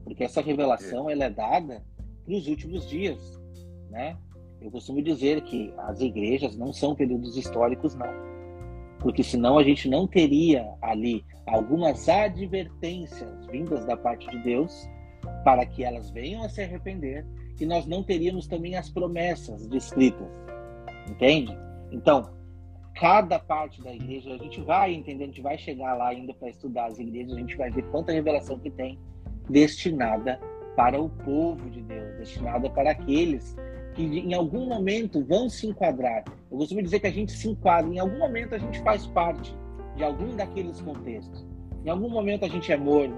[0.04, 1.12] porque essa revelação é.
[1.12, 1.82] ela é dada
[2.24, 3.40] para os últimos dias,
[3.90, 4.16] né?
[4.60, 8.08] Eu costumo dizer que as igrejas não são períodos históricos, não,
[8.98, 14.88] porque senão a gente não teria ali algumas advertências vindas da parte de Deus
[15.44, 17.26] para que elas venham a se arrepender
[17.60, 20.28] e nós não teríamos também as promessas descritas.
[21.08, 21.56] Entende?
[21.90, 22.30] Então,
[22.94, 26.50] cada parte da igreja, a gente vai entender, a gente vai chegar lá ainda para
[26.50, 28.98] estudar as igrejas, a gente vai ver quanta revelação que tem
[29.48, 30.40] destinada
[30.76, 33.56] para o povo de Deus, destinada para aqueles
[33.94, 36.24] que em algum momento vão se enquadrar.
[36.50, 39.52] Eu costumo dizer que a gente se enquadra, em algum momento a gente faz parte
[39.98, 41.44] de algum daqueles contextos.
[41.84, 43.16] Em algum momento a gente é morno,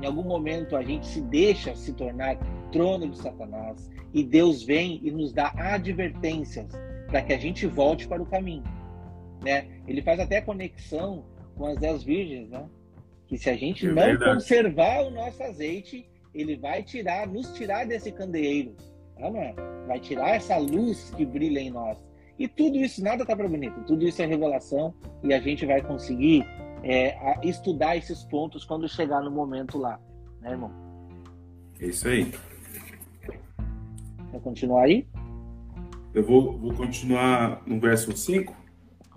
[0.00, 2.36] em algum momento a gente se deixa se tornar
[2.72, 6.66] trono de Satanás e Deus vem e nos dá advertências
[7.06, 8.64] para que a gente volte para o caminho,
[9.44, 9.68] né?
[9.86, 12.64] Ele faz até conexão com as dez virgens, né?
[13.26, 14.34] Que se a gente é não verdade.
[14.34, 18.74] conservar o nosso azeite, ele vai tirar, nos tirar desse candeeiro,
[19.18, 19.54] não é?
[19.86, 21.98] Vai tirar essa luz que brilha em nós.
[22.40, 25.82] E tudo isso, nada está para bonito, tudo isso é revelação e a gente vai
[25.82, 26.42] conseguir
[26.82, 27.14] é,
[27.46, 30.00] estudar esses pontos quando chegar no momento lá,
[30.40, 30.72] né, irmão?
[31.78, 32.32] É isso aí.
[34.30, 35.06] Quer continuar aí?
[36.14, 38.56] Eu vou, vou continuar no verso 5.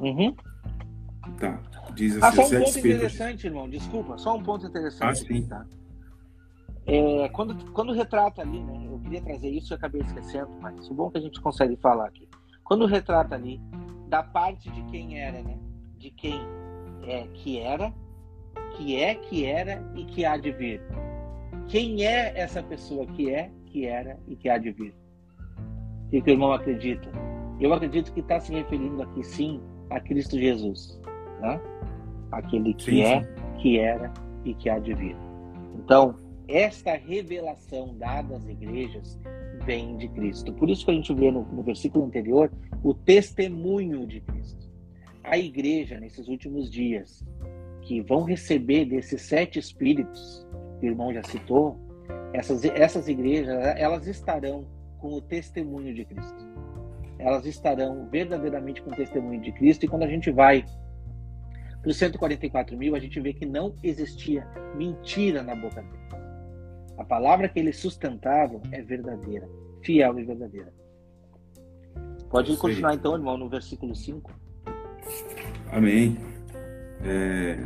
[0.02, 0.36] Uhum.
[1.40, 1.62] Tá.
[1.96, 3.70] Diz assim, ah, só um ponto interessante, irmão.
[3.70, 5.02] Desculpa, só um ponto interessante.
[5.02, 5.48] Ah, sim.
[5.48, 5.66] Tá?
[6.86, 8.86] É, quando, quando retrata ali, né?
[8.86, 11.78] Eu queria trazer isso e acabei esquecendo, mas o bom é que a gente consegue
[11.78, 12.28] falar aqui.
[12.74, 13.62] Quando retrata ali
[14.08, 15.60] da parte de quem era, né?
[16.00, 16.42] De quem
[17.04, 17.94] é que era,
[18.76, 20.82] que é, que era e que há de vir.
[21.68, 24.96] Quem é essa pessoa que é, que era e que há de vir?
[26.08, 27.08] O que, o irmão acredita?
[27.60, 29.62] Eu acredito que está se referindo aqui sim
[29.92, 31.00] a Cristo Jesus,
[31.42, 31.62] né?
[32.32, 33.30] aquele que sim, é, sim.
[33.60, 34.12] que era
[34.46, 35.16] e que há de vir.
[35.76, 36.16] Então,
[36.48, 39.20] esta revelação dada às igrejas
[39.66, 40.54] vem de Cristo.
[40.54, 42.52] Por isso que a gente vê no, no versículo anterior
[42.84, 44.72] o testemunho de Cristo.
[45.24, 47.24] A igreja, nesses últimos dias,
[47.82, 50.46] que vão receber desses sete espíritos
[50.80, 51.80] que o irmão já citou,
[52.34, 54.66] essas, essas igrejas, elas estarão
[55.00, 56.54] com o testemunho de Cristo.
[57.20, 59.86] Elas estarão verdadeiramente com o testemunho de Cristo.
[59.86, 60.66] E quando a gente vai
[61.82, 66.23] para os 144 mil, a gente vê que não existia mentira na boca deles.
[66.98, 69.50] A palavra que eles sustentavam é verdadeira,
[69.82, 70.74] fiel e verdadeira.
[72.30, 74.32] Pode continuar então, irmão, no versículo 5.
[75.72, 76.18] Amém.
[77.04, 77.58] É,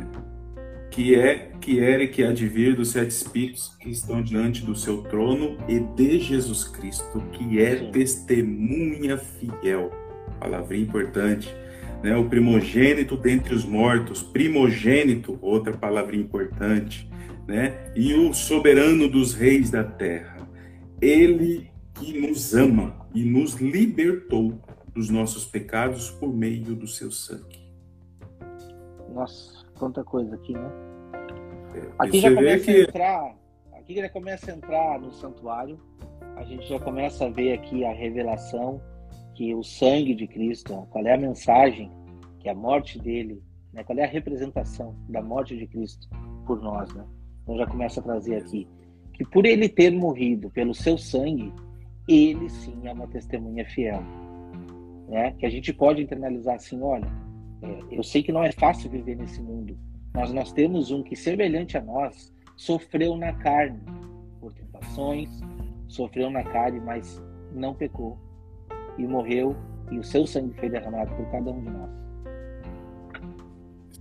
[0.90, 4.64] que é que era e que há de vir dos sete espíritos que estão diante
[4.64, 7.90] do seu trono e de Jesus Cristo, que é Sim.
[7.92, 9.90] testemunha fiel.
[10.40, 11.54] Palavrinha importante.
[12.02, 12.16] Né?
[12.16, 17.08] O primogênito dentre os mortos, primogênito, outra palavrinha importante,
[17.48, 17.90] né?
[17.96, 20.46] E o soberano dos reis da terra.
[21.00, 24.60] Ele que nos ama e nos libertou
[24.94, 27.58] dos nossos pecados por meio do seu sangue.
[29.12, 30.70] Nossa, quanta coisa aqui, né?
[31.98, 32.70] Aqui já começa que...
[32.70, 33.36] a entrar,
[33.72, 35.80] aqui já começa a entrar no santuário.
[36.36, 38.80] A gente já começa a ver aqui a revelação
[39.34, 41.90] que o sangue de Cristo, qual é a mensagem
[42.40, 43.42] que a morte dele,
[43.72, 46.08] né, qual é a representação da morte de Cristo
[46.46, 47.04] por nós, né?
[47.48, 48.68] Então já começa a trazer aqui
[49.14, 51.50] que por ele ter morrido pelo seu sangue,
[52.06, 54.02] ele sim é uma testemunha fiel,
[55.08, 55.32] né?
[55.32, 57.08] Que a gente pode internalizar assim, olha,
[57.62, 59.76] é, eu sei que não é fácil viver nesse mundo,
[60.14, 63.80] mas nós temos um que, semelhante a nós, sofreu na carne
[64.40, 65.30] por tentações,
[65.88, 67.20] sofreu na carne, mas
[67.54, 68.18] não pecou
[68.98, 69.56] e morreu,
[69.90, 71.90] e o seu sangue foi derramado por cada um de nós.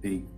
[0.02, 0.37] Sim.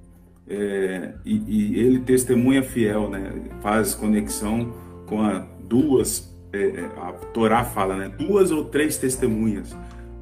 [0.50, 3.32] É, e, e, ele testemunha fiel, né?
[3.62, 4.74] Faz conexão
[5.06, 8.12] com a duas, é, é, a Torá fala, né?
[8.18, 9.76] Duas ou três testemunhas.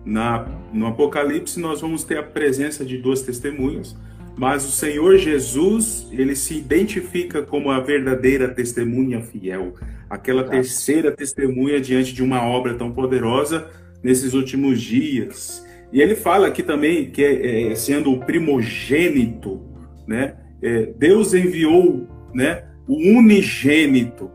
[0.06, 3.96] Na, no Apocalipse nós vamos ter a presença de duas testemunhas,
[4.38, 9.74] mas o Senhor Jesus, ele se identifica como a verdadeira testemunha fiel,
[10.10, 13.70] aquela terceira testemunha diante de uma obra tão poderosa
[14.04, 15.66] nesses últimos dias.
[15.92, 19.62] E ele fala aqui também que é, é, sendo o primogênito,
[20.08, 20.36] né?
[20.62, 24.32] É, Deus enviou, né, o unigênito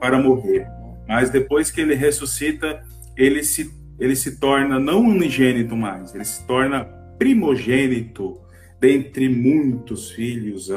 [0.00, 0.66] para morrer,
[1.08, 2.84] mas depois que ele ressuscita,
[3.16, 6.84] ele se ele se torna não unigênito mais, ele se torna
[7.18, 8.40] primogênito
[8.80, 10.70] dentre muitos filhos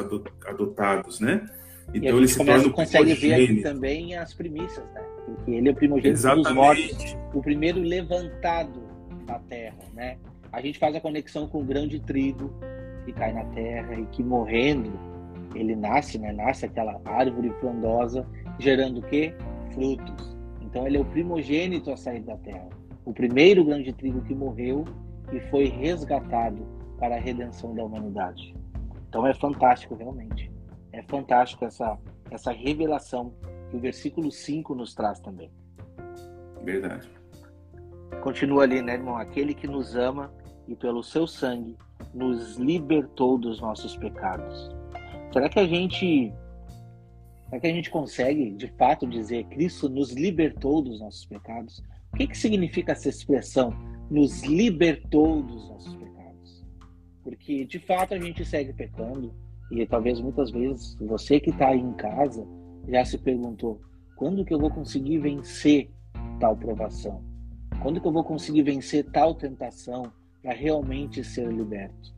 [0.46, 1.44] adotados, né?
[1.92, 5.02] Então ele se torna o consegue ver aqui também as primícias, né?
[5.24, 6.46] Porque ele é o primogênito Exatamente.
[6.46, 8.80] dos mortos, o primeiro levantado
[9.26, 10.18] da terra, né?
[10.52, 12.54] A gente faz a conexão com o grão de trigo
[13.06, 14.92] que cai na terra e que morrendo
[15.54, 16.32] ele nasce, né?
[16.32, 18.26] Nasce aquela árvore frondosa,
[18.58, 19.34] gerando o quê?
[19.72, 20.36] Frutos.
[20.60, 22.68] Então ele é o primogênito a sair da terra,
[23.04, 24.84] o primeiro grão de trigo que morreu
[25.32, 26.66] e foi resgatado
[26.98, 28.54] para a redenção da humanidade.
[29.08, 30.50] Então é fantástico, realmente.
[30.92, 31.96] É fantástico essa,
[32.30, 33.32] essa revelação
[33.70, 35.50] que o versículo 5 nos traz também.
[36.62, 37.08] Verdade.
[38.22, 39.16] Continua ali, né, irmão?
[39.16, 40.32] Aquele que nos ama
[40.68, 41.76] e pelo seu sangue
[42.14, 44.70] nos libertou dos nossos pecados.
[45.32, 46.32] Será que a gente
[47.44, 51.82] será que a gente consegue de fato dizer Cristo nos libertou dos nossos pecados?
[52.12, 53.70] O que, que significa essa expressão?
[54.10, 56.64] Nos libertou dos nossos pecados?
[57.22, 59.34] Porque de fato a gente segue pecando
[59.70, 62.46] e talvez muitas vezes você que está aí em casa
[62.88, 63.80] já se perguntou
[64.16, 65.90] quando que eu vou conseguir vencer
[66.40, 67.22] tal provação?
[67.82, 70.10] Quando que eu vou conseguir vencer tal tentação
[70.46, 72.14] para realmente ser liberto?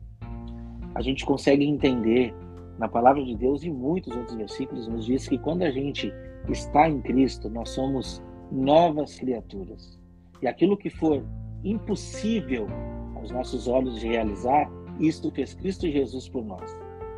[0.93, 2.31] A gente consegue entender
[2.77, 6.13] na palavra de Deus e muitos outros versículos nos diz que quando a gente
[6.47, 8.21] está em Cristo, nós somos
[8.51, 9.99] novas criaturas.
[10.43, 11.25] E aquilo que for
[11.63, 12.67] impossível
[13.15, 14.69] aos nossos olhos de realizar,
[14.99, 16.77] isto fez Cristo Jesus por nós.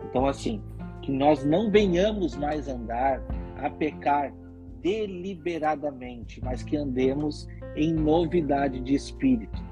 [0.10, 0.62] Então, assim,
[1.02, 3.22] que nós não venhamos mais andar
[3.58, 4.34] a pecar
[4.82, 9.71] deliberadamente, mas que andemos em novidade de espírito.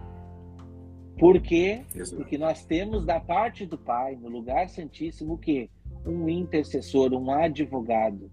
[1.19, 1.81] Por quê?
[2.15, 5.69] Porque nós temos da parte do Pai, no lugar santíssimo, o quê?
[6.05, 8.31] Um intercessor, um advogado.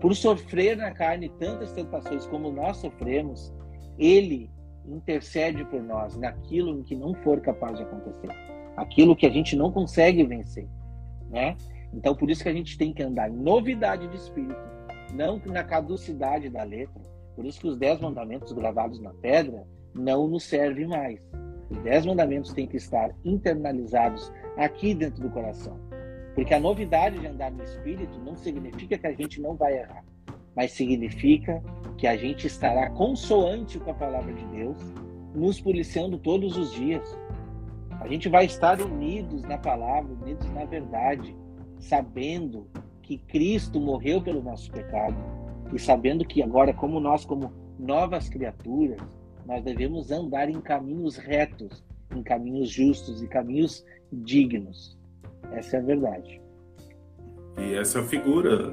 [0.00, 3.52] Por sofrer na carne tantas tentações como nós sofremos,
[3.98, 4.50] ele
[4.86, 8.30] intercede por nós naquilo em que não for capaz de acontecer
[8.76, 10.66] aquilo que a gente não consegue vencer,
[11.30, 11.56] né?
[11.92, 14.56] Então, por isso que a gente tem que andar em novidade de espírito,
[15.12, 17.02] não na caducidade da letra.
[17.36, 21.20] Por isso que os dez mandamentos gravados na pedra não nos servem mais.
[21.72, 25.80] Os dez mandamentos têm que estar internalizados aqui dentro do coração.
[26.34, 30.04] Porque a novidade de andar no Espírito não significa que a gente não vai errar,
[30.54, 31.62] mas significa
[31.96, 34.76] que a gente estará consoante com a palavra de Deus,
[35.34, 37.18] nos policiando todos os dias.
[38.00, 41.34] A gente vai estar unidos na palavra, unidos na verdade,
[41.78, 42.68] sabendo
[43.00, 45.16] que Cristo morreu pelo nosso pecado
[45.72, 49.00] e sabendo que agora, como nós, como novas criaturas,
[49.46, 51.82] nós devemos andar em caminhos retos,
[52.14, 54.96] em caminhos justos e caminhos dignos.
[55.52, 56.40] Essa é a verdade.
[57.58, 58.72] E essa figura,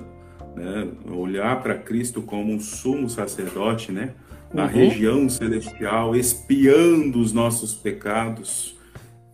[0.56, 4.14] né, olhar para Cristo como um sumo sacerdote, né,
[4.54, 4.70] na uhum.
[4.70, 8.78] região celestial, espiando os nossos pecados.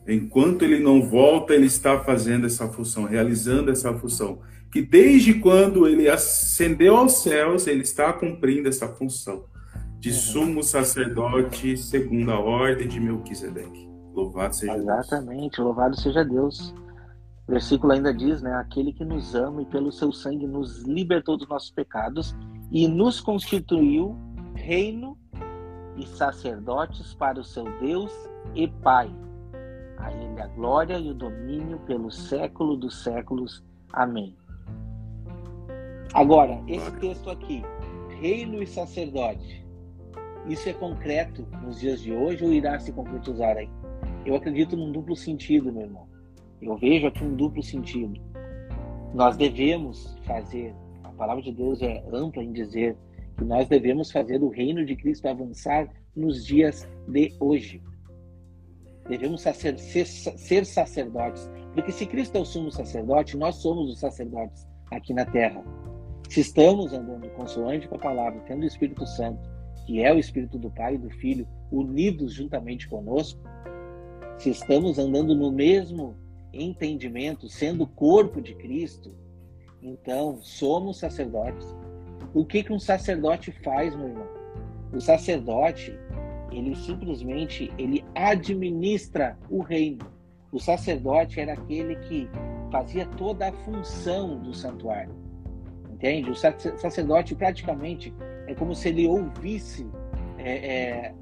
[0.08, 4.40] Enquanto ele não volta, ele está fazendo essa função, realizando essa função.
[4.72, 9.46] Que desde quando ele ascendeu aos céus, ele está cumprindo essa função
[10.06, 10.18] de uhum.
[10.18, 13.90] sumo sacerdote segundo a ordem de Melquisedeque.
[14.14, 15.08] Louvado seja Exatamente, Deus.
[15.08, 16.76] Exatamente, louvado seja Deus.
[17.48, 18.54] O versículo ainda diz, né?
[18.54, 22.36] Aquele que nos ama e pelo seu sangue nos libertou dos nossos pecados
[22.72, 24.16] e nos constituiu
[24.54, 25.18] reino
[25.98, 28.12] e sacerdotes para o seu Deus
[28.54, 29.10] e Pai.
[29.98, 33.64] A Ele a glória e o domínio pelo século dos séculos.
[33.92, 34.38] Amém.
[36.14, 37.64] Agora, esse texto aqui,
[38.20, 39.65] reino e sacerdote,
[40.48, 43.70] isso é concreto nos dias de hoje ou irá se concretizar aí?
[44.26, 46.08] Eu acredito num duplo sentido, meu irmão.
[46.62, 48.20] Eu vejo aqui um duplo sentido.
[49.14, 50.74] Nós devemos fazer,
[51.04, 52.96] a palavra de Deus é ampla em dizer
[53.38, 57.82] que nós devemos fazer o reino de Cristo avançar nos dias de hoje.
[59.08, 64.00] Devemos ser, ser, ser sacerdotes, porque se Cristo é o sumo sacerdote, nós somos os
[64.00, 65.64] sacerdotes aqui na terra.
[66.30, 69.55] Se estamos andando consoante com a palavra, tendo o Espírito Santo,
[69.86, 73.40] que é o Espírito do Pai e do Filho, unidos juntamente conosco,
[74.38, 76.16] se estamos andando no mesmo
[76.52, 79.14] entendimento, sendo o corpo de Cristo,
[79.82, 81.76] então somos sacerdotes.
[82.34, 84.28] O que, que um sacerdote faz, meu irmão?
[84.94, 85.98] O sacerdote,
[86.52, 90.06] ele simplesmente ele administra o reino.
[90.52, 92.30] O sacerdote era aquele que
[92.72, 95.14] fazia toda a função do santuário.
[95.92, 96.30] Entende?
[96.30, 98.14] O sacerdote praticamente
[98.48, 99.88] é como se ele ouvisse
[100.38, 101.14] é, é,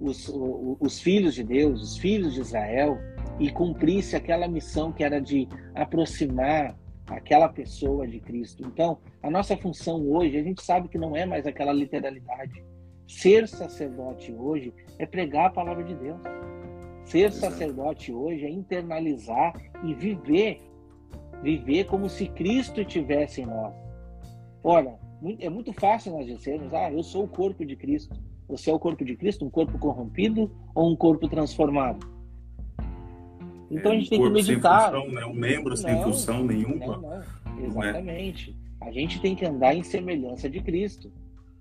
[0.00, 2.98] os, os, os filhos de Deus, os filhos de Israel,
[3.38, 6.76] e cumprisse aquela missão que era de aproximar
[7.06, 8.64] aquela pessoa de Cristo.
[8.66, 12.62] Então, a nossa função hoje, a gente sabe que não é mais aquela literalidade.
[13.06, 16.20] Ser sacerdote hoje é pregar a palavra de Deus.
[17.04, 17.52] Ser Exato.
[17.52, 19.54] sacerdote hoje é internalizar
[19.84, 20.60] e viver,
[21.42, 23.74] viver como se Cristo estivesse em nós.
[24.62, 24.98] Ora,
[25.38, 28.16] é muito fácil nós dizermos, ah, eu sou o corpo de Cristo.
[28.48, 32.06] Você é o corpo de Cristo, um corpo corrompido ou um corpo transformado?
[33.70, 34.92] Então é, a gente tem que meditar.
[34.92, 35.24] Função, né?
[35.24, 36.96] Um membro sem não, função nenhuma.
[36.96, 37.14] Não, não.
[37.14, 37.24] É?
[37.64, 38.56] Exatamente.
[38.80, 38.88] É.
[38.88, 41.10] A gente tem que andar em semelhança de Cristo.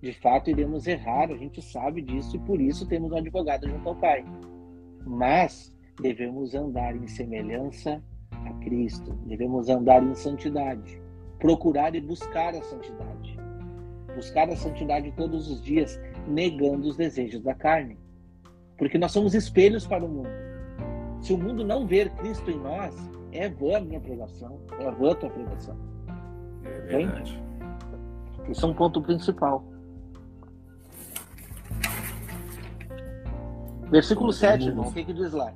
[0.01, 3.87] De fato, iremos errar, a gente sabe disso e por isso temos um advogado junto
[3.87, 4.25] ao Pai.
[5.05, 10.99] Mas devemos andar em semelhança a Cristo, devemos andar em santidade,
[11.37, 13.40] procurar e buscar a santidade
[14.15, 17.97] buscar a santidade todos os dias, negando os desejos da carne.
[18.77, 20.29] Porque nós somos espelhos para o mundo.
[21.21, 22.95] Se o mundo não ver Cristo em nós,
[23.31, 25.77] é vã a minha pregação, é vã a tua pregação.
[26.65, 27.33] É verdade.
[27.33, 28.51] Entende?
[28.51, 29.63] Isso é um ponto principal.
[33.89, 35.53] Versículo 7, irmão, o que, que diz lá?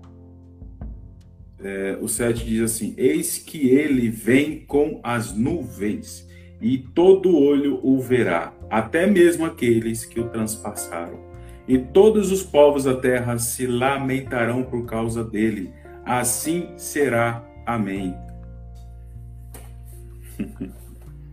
[1.60, 6.25] É, o 7 diz assim: Eis que ele vem com as nuvens
[6.66, 11.20] e todo olho o verá, até mesmo aqueles que o transpassaram.
[11.68, 15.72] E todos os povos da terra se lamentarão por causa dele.
[16.04, 17.46] Assim será.
[17.68, 18.16] Amém.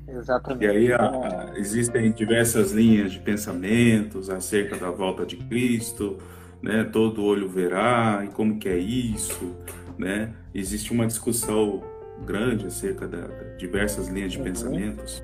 [0.06, 0.64] Exatamente.
[0.66, 6.18] E aí a, existem diversas linhas de pensamentos acerca da volta de Cristo,
[6.62, 6.84] né?
[6.84, 9.56] Todo olho verá e como que é isso,
[9.96, 10.34] né?
[10.54, 11.82] Existe uma discussão
[12.22, 14.44] grande acerca de diversas linhas de uhum.
[14.44, 15.22] pensamentos,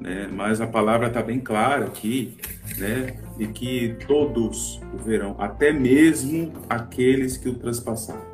[0.00, 0.28] né?
[0.30, 2.36] mas a palavra está bem clara aqui,
[2.78, 3.16] né?
[3.36, 8.32] de que todos o verão, até mesmo aqueles que o transpassaram.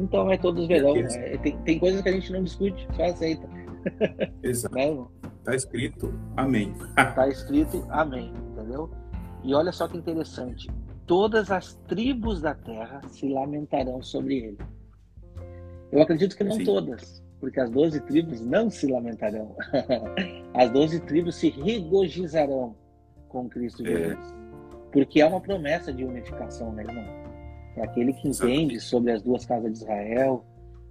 [0.00, 0.90] Então é todos verão.
[0.90, 1.14] Aqueles...
[1.16, 3.48] É, tem, tem coisas que a gente não discute, só aceita.
[4.42, 5.10] Exato.
[5.42, 6.74] Está né, escrito Amém.
[6.96, 8.90] Está escrito Amém, entendeu?
[9.42, 10.70] E olha só que interessante.
[11.06, 14.58] Todas as tribos da terra se lamentarão sobre ele.
[15.90, 16.64] Eu acredito que não Sim.
[16.64, 19.56] todas, porque as doze tribos não se lamentarão.
[20.54, 22.76] As doze tribos se regozijarão
[23.28, 23.86] com Cristo é.
[23.86, 24.16] Jesus.
[24.16, 24.34] É.
[24.92, 27.04] Porque é uma promessa de unificação, né, irmão?
[27.76, 30.44] É aquele que entende sobre as duas casas de Israel,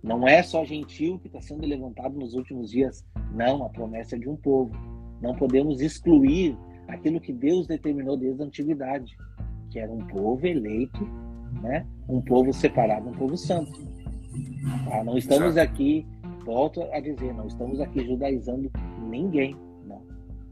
[0.04, 3.02] Não é só gentil que está sendo levantado nos últimos dias.
[3.34, 4.74] Não, a promessa é de um povo.
[5.22, 6.58] Não podemos excluir
[6.90, 9.16] aquilo que Deus determinou desde a antiguidade,
[9.70, 11.08] que era um povo eleito,
[11.62, 11.88] né?
[12.10, 13.72] um povo separado, um povo santo.
[14.90, 15.02] Tá?
[15.02, 16.06] Não estamos aqui,
[16.46, 18.72] volto a dizer, não estamos aqui judaizando
[19.10, 19.56] ninguém.
[19.86, 20.02] Não,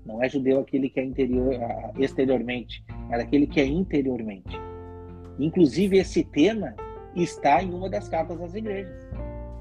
[0.06, 1.54] não é judeu aquele que é interior,
[1.98, 4.58] exteriormente, é aquele que é interiormente.
[5.40, 6.76] Inclusive, esse tema
[7.16, 9.10] está em uma das cartas das igrejas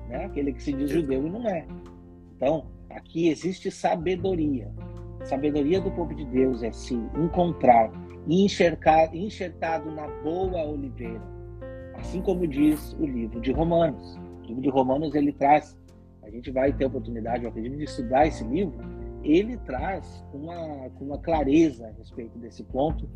[0.08, 0.24] né?
[0.24, 1.66] aquele que se diz judeu e não é.
[2.36, 4.70] Então, aqui existe sabedoria.
[5.24, 7.90] Sabedoria do povo de Deus é se encontrar
[8.26, 11.22] e enxergar, enxertado na boa oliveira.
[11.94, 14.16] Assim como diz o livro de Romanos.
[14.42, 15.76] O livro de Romanos ele traz,
[16.28, 18.76] a gente vai ter a oportunidade, eu acredito, de estudar esse livro.
[19.24, 23.08] Ele traz uma, uma clareza a respeito desse ponto,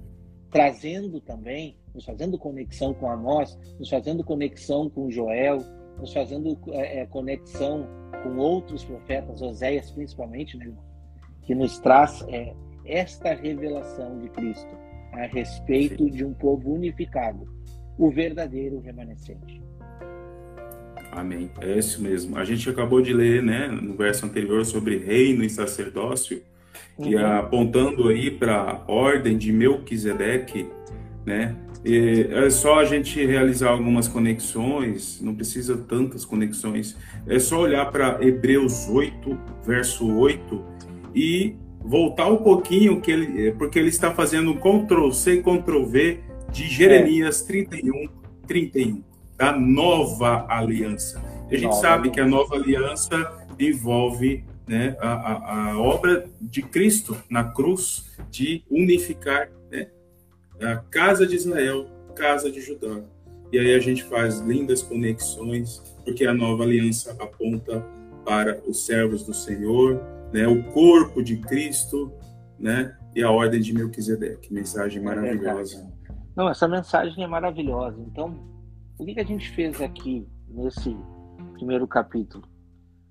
[0.51, 5.59] trazendo também, nos fazendo conexão com Amós, nos fazendo conexão com Joel,
[5.99, 7.87] nos fazendo é, é, conexão
[8.23, 10.73] com outros profetas, Oséias principalmente, né,
[11.43, 12.55] que nos traz é,
[12.85, 14.75] esta revelação de Cristo
[15.13, 17.47] a respeito de um povo unificado,
[17.99, 19.62] o verdadeiro remanescente.
[21.13, 21.51] Amém.
[21.61, 22.39] É isso mesmo.
[22.39, 26.43] A gente acabou de ler, né, no verso anterior sobre reino e sacerdócio,
[26.97, 27.11] uhum.
[27.11, 30.67] e apontando aí para a ordem de Melquisedeque,
[31.27, 31.55] né?
[31.85, 36.97] E é só a gente realizar algumas conexões, não precisa tantas conexões.
[37.27, 40.65] É só olhar para Hebreus 8, verso 8
[41.15, 46.21] e voltar um pouquinho que ele, porque ele está fazendo um Ctrl C, Ctrl V
[46.53, 47.47] de Jeremias é.
[47.47, 48.09] 31,
[48.47, 49.03] 31,
[49.43, 51.21] da nova aliança.
[51.51, 52.15] A gente nova sabe aliança.
[52.15, 58.63] que a nova aliança envolve né, a, a, a obra de Cristo na cruz de
[58.71, 59.89] unificar né,
[60.61, 63.01] a casa de Israel, casa de Judá.
[63.53, 67.85] E aí a gente faz lindas conexões, porque a nova aliança aponta
[68.25, 70.01] para os servos do Senhor,
[70.33, 72.13] né, o corpo de Cristo,
[72.61, 74.55] né, e a ordem de Melquisedeque.
[74.55, 75.93] Mensagem maravilhosa.
[76.09, 78.01] É Não, essa mensagem é maravilhosa.
[78.01, 78.52] Então,
[78.99, 80.97] o que a gente fez aqui nesse
[81.55, 82.45] primeiro capítulo?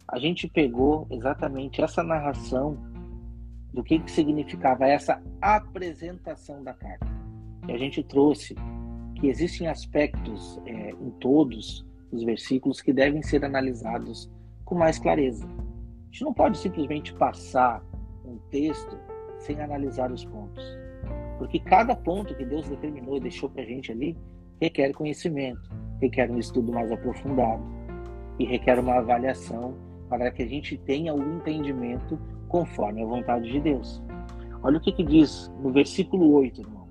[0.07, 2.77] A gente pegou exatamente essa narração
[3.73, 7.07] do que, que significava essa apresentação da carta.
[7.67, 8.55] E a gente trouxe
[9.15, 14.29] que existem aspectos é, em todos os versículos que devem ser analisados
[14.65, 15.45] com mais clareza.
[15.45, 17.81] A gente não pode simplesmente passar
[18.25, 18.97] um texto
[19.39, 20.63] sem analisar os pontos,
[21.37, 24.17] porque cada ponto que Deus determinou e deixou para a gente ali
[24.61, 27.63] requer conhecimento, requer um estudo mais aprofundado
[28.37, 29.73] e requer uma avaliação
[30.07, 34.01] para que a gente tenha o entendimento conforme a vontade de Deus.
[34.61, 36.87] Olha o que, que diz no versículo 8, irmão.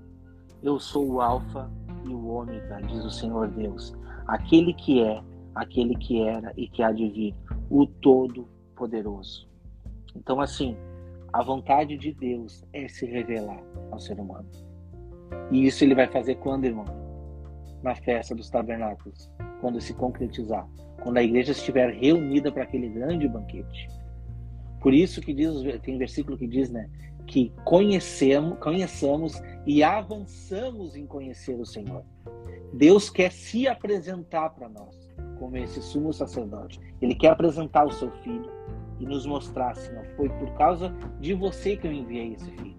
[0.62, 1.70] Eu sou o Alfa
[2.04, 3.94] e o Ômega, diz o Senhor Deus,
[4.26, 5.22] aquele que é,
[5.54, 7.34] aquele que era e que há de vir,
[7.70, 9.48] o Todo-Poderoso.
[10.16, 10.76] Então, assim,
[11.32, 13.62] a vontade de Deus é se revelar
[13.92, 14.48] ao ser humano.
[15.52, 16.99] E isso ele vai fazer quando, irmão?
[17.82, 20.68] Na festa dos tabernáculos, quando se concretizar,
[21.02, 23.88] quando a igreja estiver reunida para aquele grande banquete.
[24.80, 26.88] Por isso que diz, tem versículo que diz, né,
[27.26, 32.04] que conhecemos, conheçamos e avançamos em conhecer o Senhor.
[32.72, 35.08] Deus quer se apresentar para nós
[35.38, 36.80] como esse sumo sacerdote.
[37.00, 38.50] Ele quer apresentar o seu filho
[38.98, 42.78] e nos mostrar não foi por causa de você que eu enviei esse filho.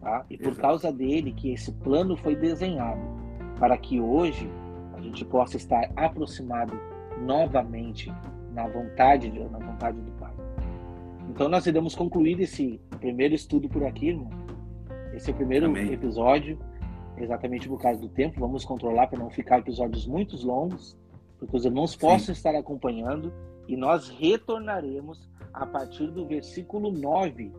[0.00, 0.26] Tá?
[0.28, 3.21] E por causa dele que esse plano foi desenhado
[3.62, 4.50] para que hoje
[4.92, 6.76] a gente possa estar aproximado
[7.20, 8.12] novamente
[8.52, 10.34] na vontade de na vontade do Pai.
[11.30, 14.30] Então nós iremos concluir esse primeiro estudo por aqui, irmão.
[15.14, 15.92] Esse é o primeiro Amém.
[15.92, 16.58] episódio,
[17.16, 18.40] exatamente por causa do tempo.
[18.40, 20.98] Vamos controlar para não ficar episódios muito longos,
[21.38, 21.98] porque os irmãos Sim.
[21.98, 23.32] possam estar acompanhando
[23.68, 27.52] e nós retornaremos a partir do versículo 9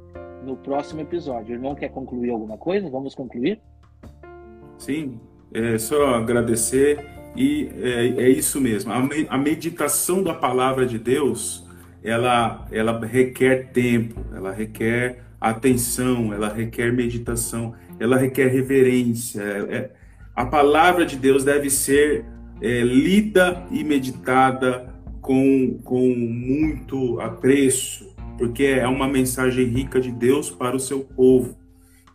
[0.44, 1.52] no próximo episódio.
[1.52, 2.90] O irmão quer concluir alguma coisa?
[2.90, 3.62] Vamos concluir?
[4.78, 5.18] Sim,
[5.54, 7.00] é só agradecer
[7.36, 8.92] e é, é isso mesmo.
[8.92, 11.64] A, a meditação da palavra de Deus
[12.04, 19.42] ela, ela requer tempo, ela requer atenção, ela requer meditação, ela requer reverência.
[19.42, 19.92] É, é
[20.36, 22.26] a palavra de Deus deve ser
[22.62, 30.50] é, lida e meditada com, com muito apreço, porque é uma mensagem rica de Deus
[30.50, 31.58] para o seu povo.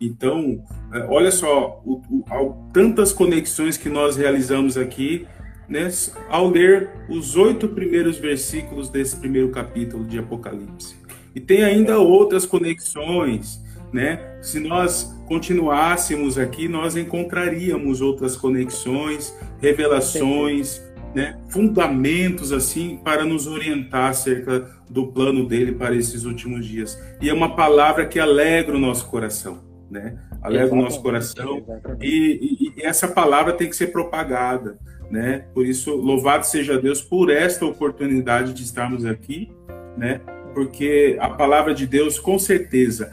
[0.01, 5.27] Então, é, olha só, o, o, tantas conexões que nós realizamos aqui
[5.69, 5.89] né,
[6.29, 10.97] ao ler os oito primeiros versículos desse primeiro capítulo de Apocalipse.
[11.35, 14.39] E tem ainda outras conexões, né?
[14.41, 20.83] Se nós continuássemos aqui, nós encontraríamos outras conexões, revelações,
[21.15, 26.99] né, fundamentos assim para nos orientar acerca do plano dele para esses últimos dias.
[27.21, 29.59] E é uma palavra que alegra o nosso coração,
[29.91, 30.19] né?
[30.43, 31.65] Alegra o nosso coração
[32.01, 34.79] e, e, e, essa palavra tem que ser propagada,
[35.11, 35.47] né?
[35.55, 39.51] Por isso, louvado seja Deus por esta oportunidade de estarmos aqui,
[39.97, 40.21] né?
[40.55, 43.13] Porque a palavra de Deus, com certeza,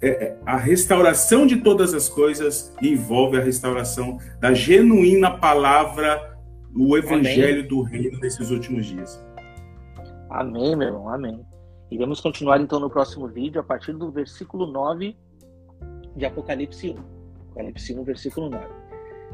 [0.00, 6.34] é, é a restauração de todas as coisas envolve a restauração da genuína palavra
[6.76, 7.68] o evangelho amém.
[7.68, 9.24] do reino nesses últimos dias.
[10.28, 11.40] Amém, meu irmão, amém.
[11.96, 15.16] Vamos continuar então no próximo vídeo, a partir do versículo 9
[16.16, 16.96] de Apocalipse 1.
[17.50, 18.66] Apocalipse 1, versículo 9.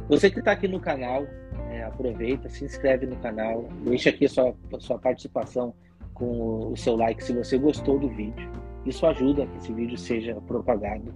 [0.09, 1.25] Você que está aqui no canal,
[1.71, 5.75] é, aproveita, se inscreve no canal, deixa aqui a sua, a sua participação
[6.15, 8.51] com o seu like se você gostou do vídeo.
[8.85, 11.15] Isso ajuda que esse vídeo seja propagado.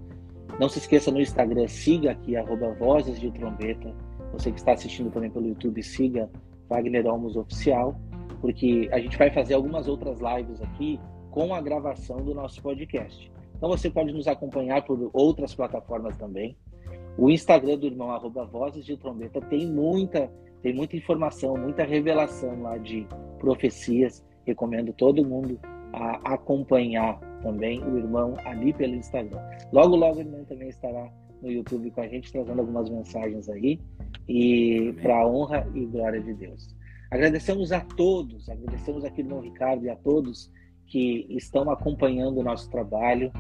[0.61, 3.93] Não se esqueça no Instagram, siga aqui, arroba Vozes de Trombeta.
[4.33, 6.31] Você que está assistindo também pelo YouTube, siga
[6.69, 7.99] Wagner Olmos Oficial,
[8.41, 11.01] porque a gente vai fazer algumas outras lives aqui
[11.31, 13.34] com a gravação do nosso podcast.
[13.65, 16.55] Então você pode nos acompanhar por outras plataformas também.
[17.17, 22.61] O Instagram do irmão, arroba Vozes de Trombeta, tem muita, tem muita informação, muita revelação
[22.61, 23.07] lá de
[23.39, 24.23] profecias.
[24.47, 25.59] Recomendo todo mundo
[25.95, 29.41] a acompanhar também o irmão ali pelo Instagram.
[29.73, 31.11] Logo, logo o irmão também estará
[31.41, 33.81] no YouTube com a gente, trazendo algumas mensagens aí
[34.29, 36.77] e para a honra e glória de Deus.
[37.11, 40.53] Agradecemos a todos, agradecemos aqui no Ricardo e a todos
[40.95, 43.33] que estão acompanhando o nosso trabalho.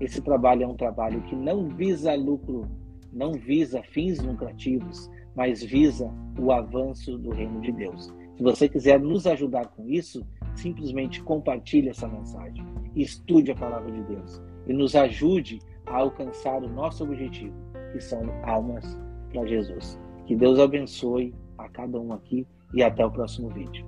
[0.00, 2.68] Esse trabalho é um trabalho que não visa lucro,
[3.12, 6.08] não visa fins lucrativos, mas visa
[6.38, 8.14] o avanço do reino de Deus.
[8.36, 14.02] Se você quiser nos ajudar com isso, simplesmente compartilhe essa mensagem, estude a palavra de
[14.04, 17.56] Deus e nos ajude a alcançar o nosso objetivo,
[17.92, 18.96] que são almas
[19.32, 19.98] para Jesus.
[20.26, 23.84] Que Deus abençoe a cada um aqui e até o próximo vídeo.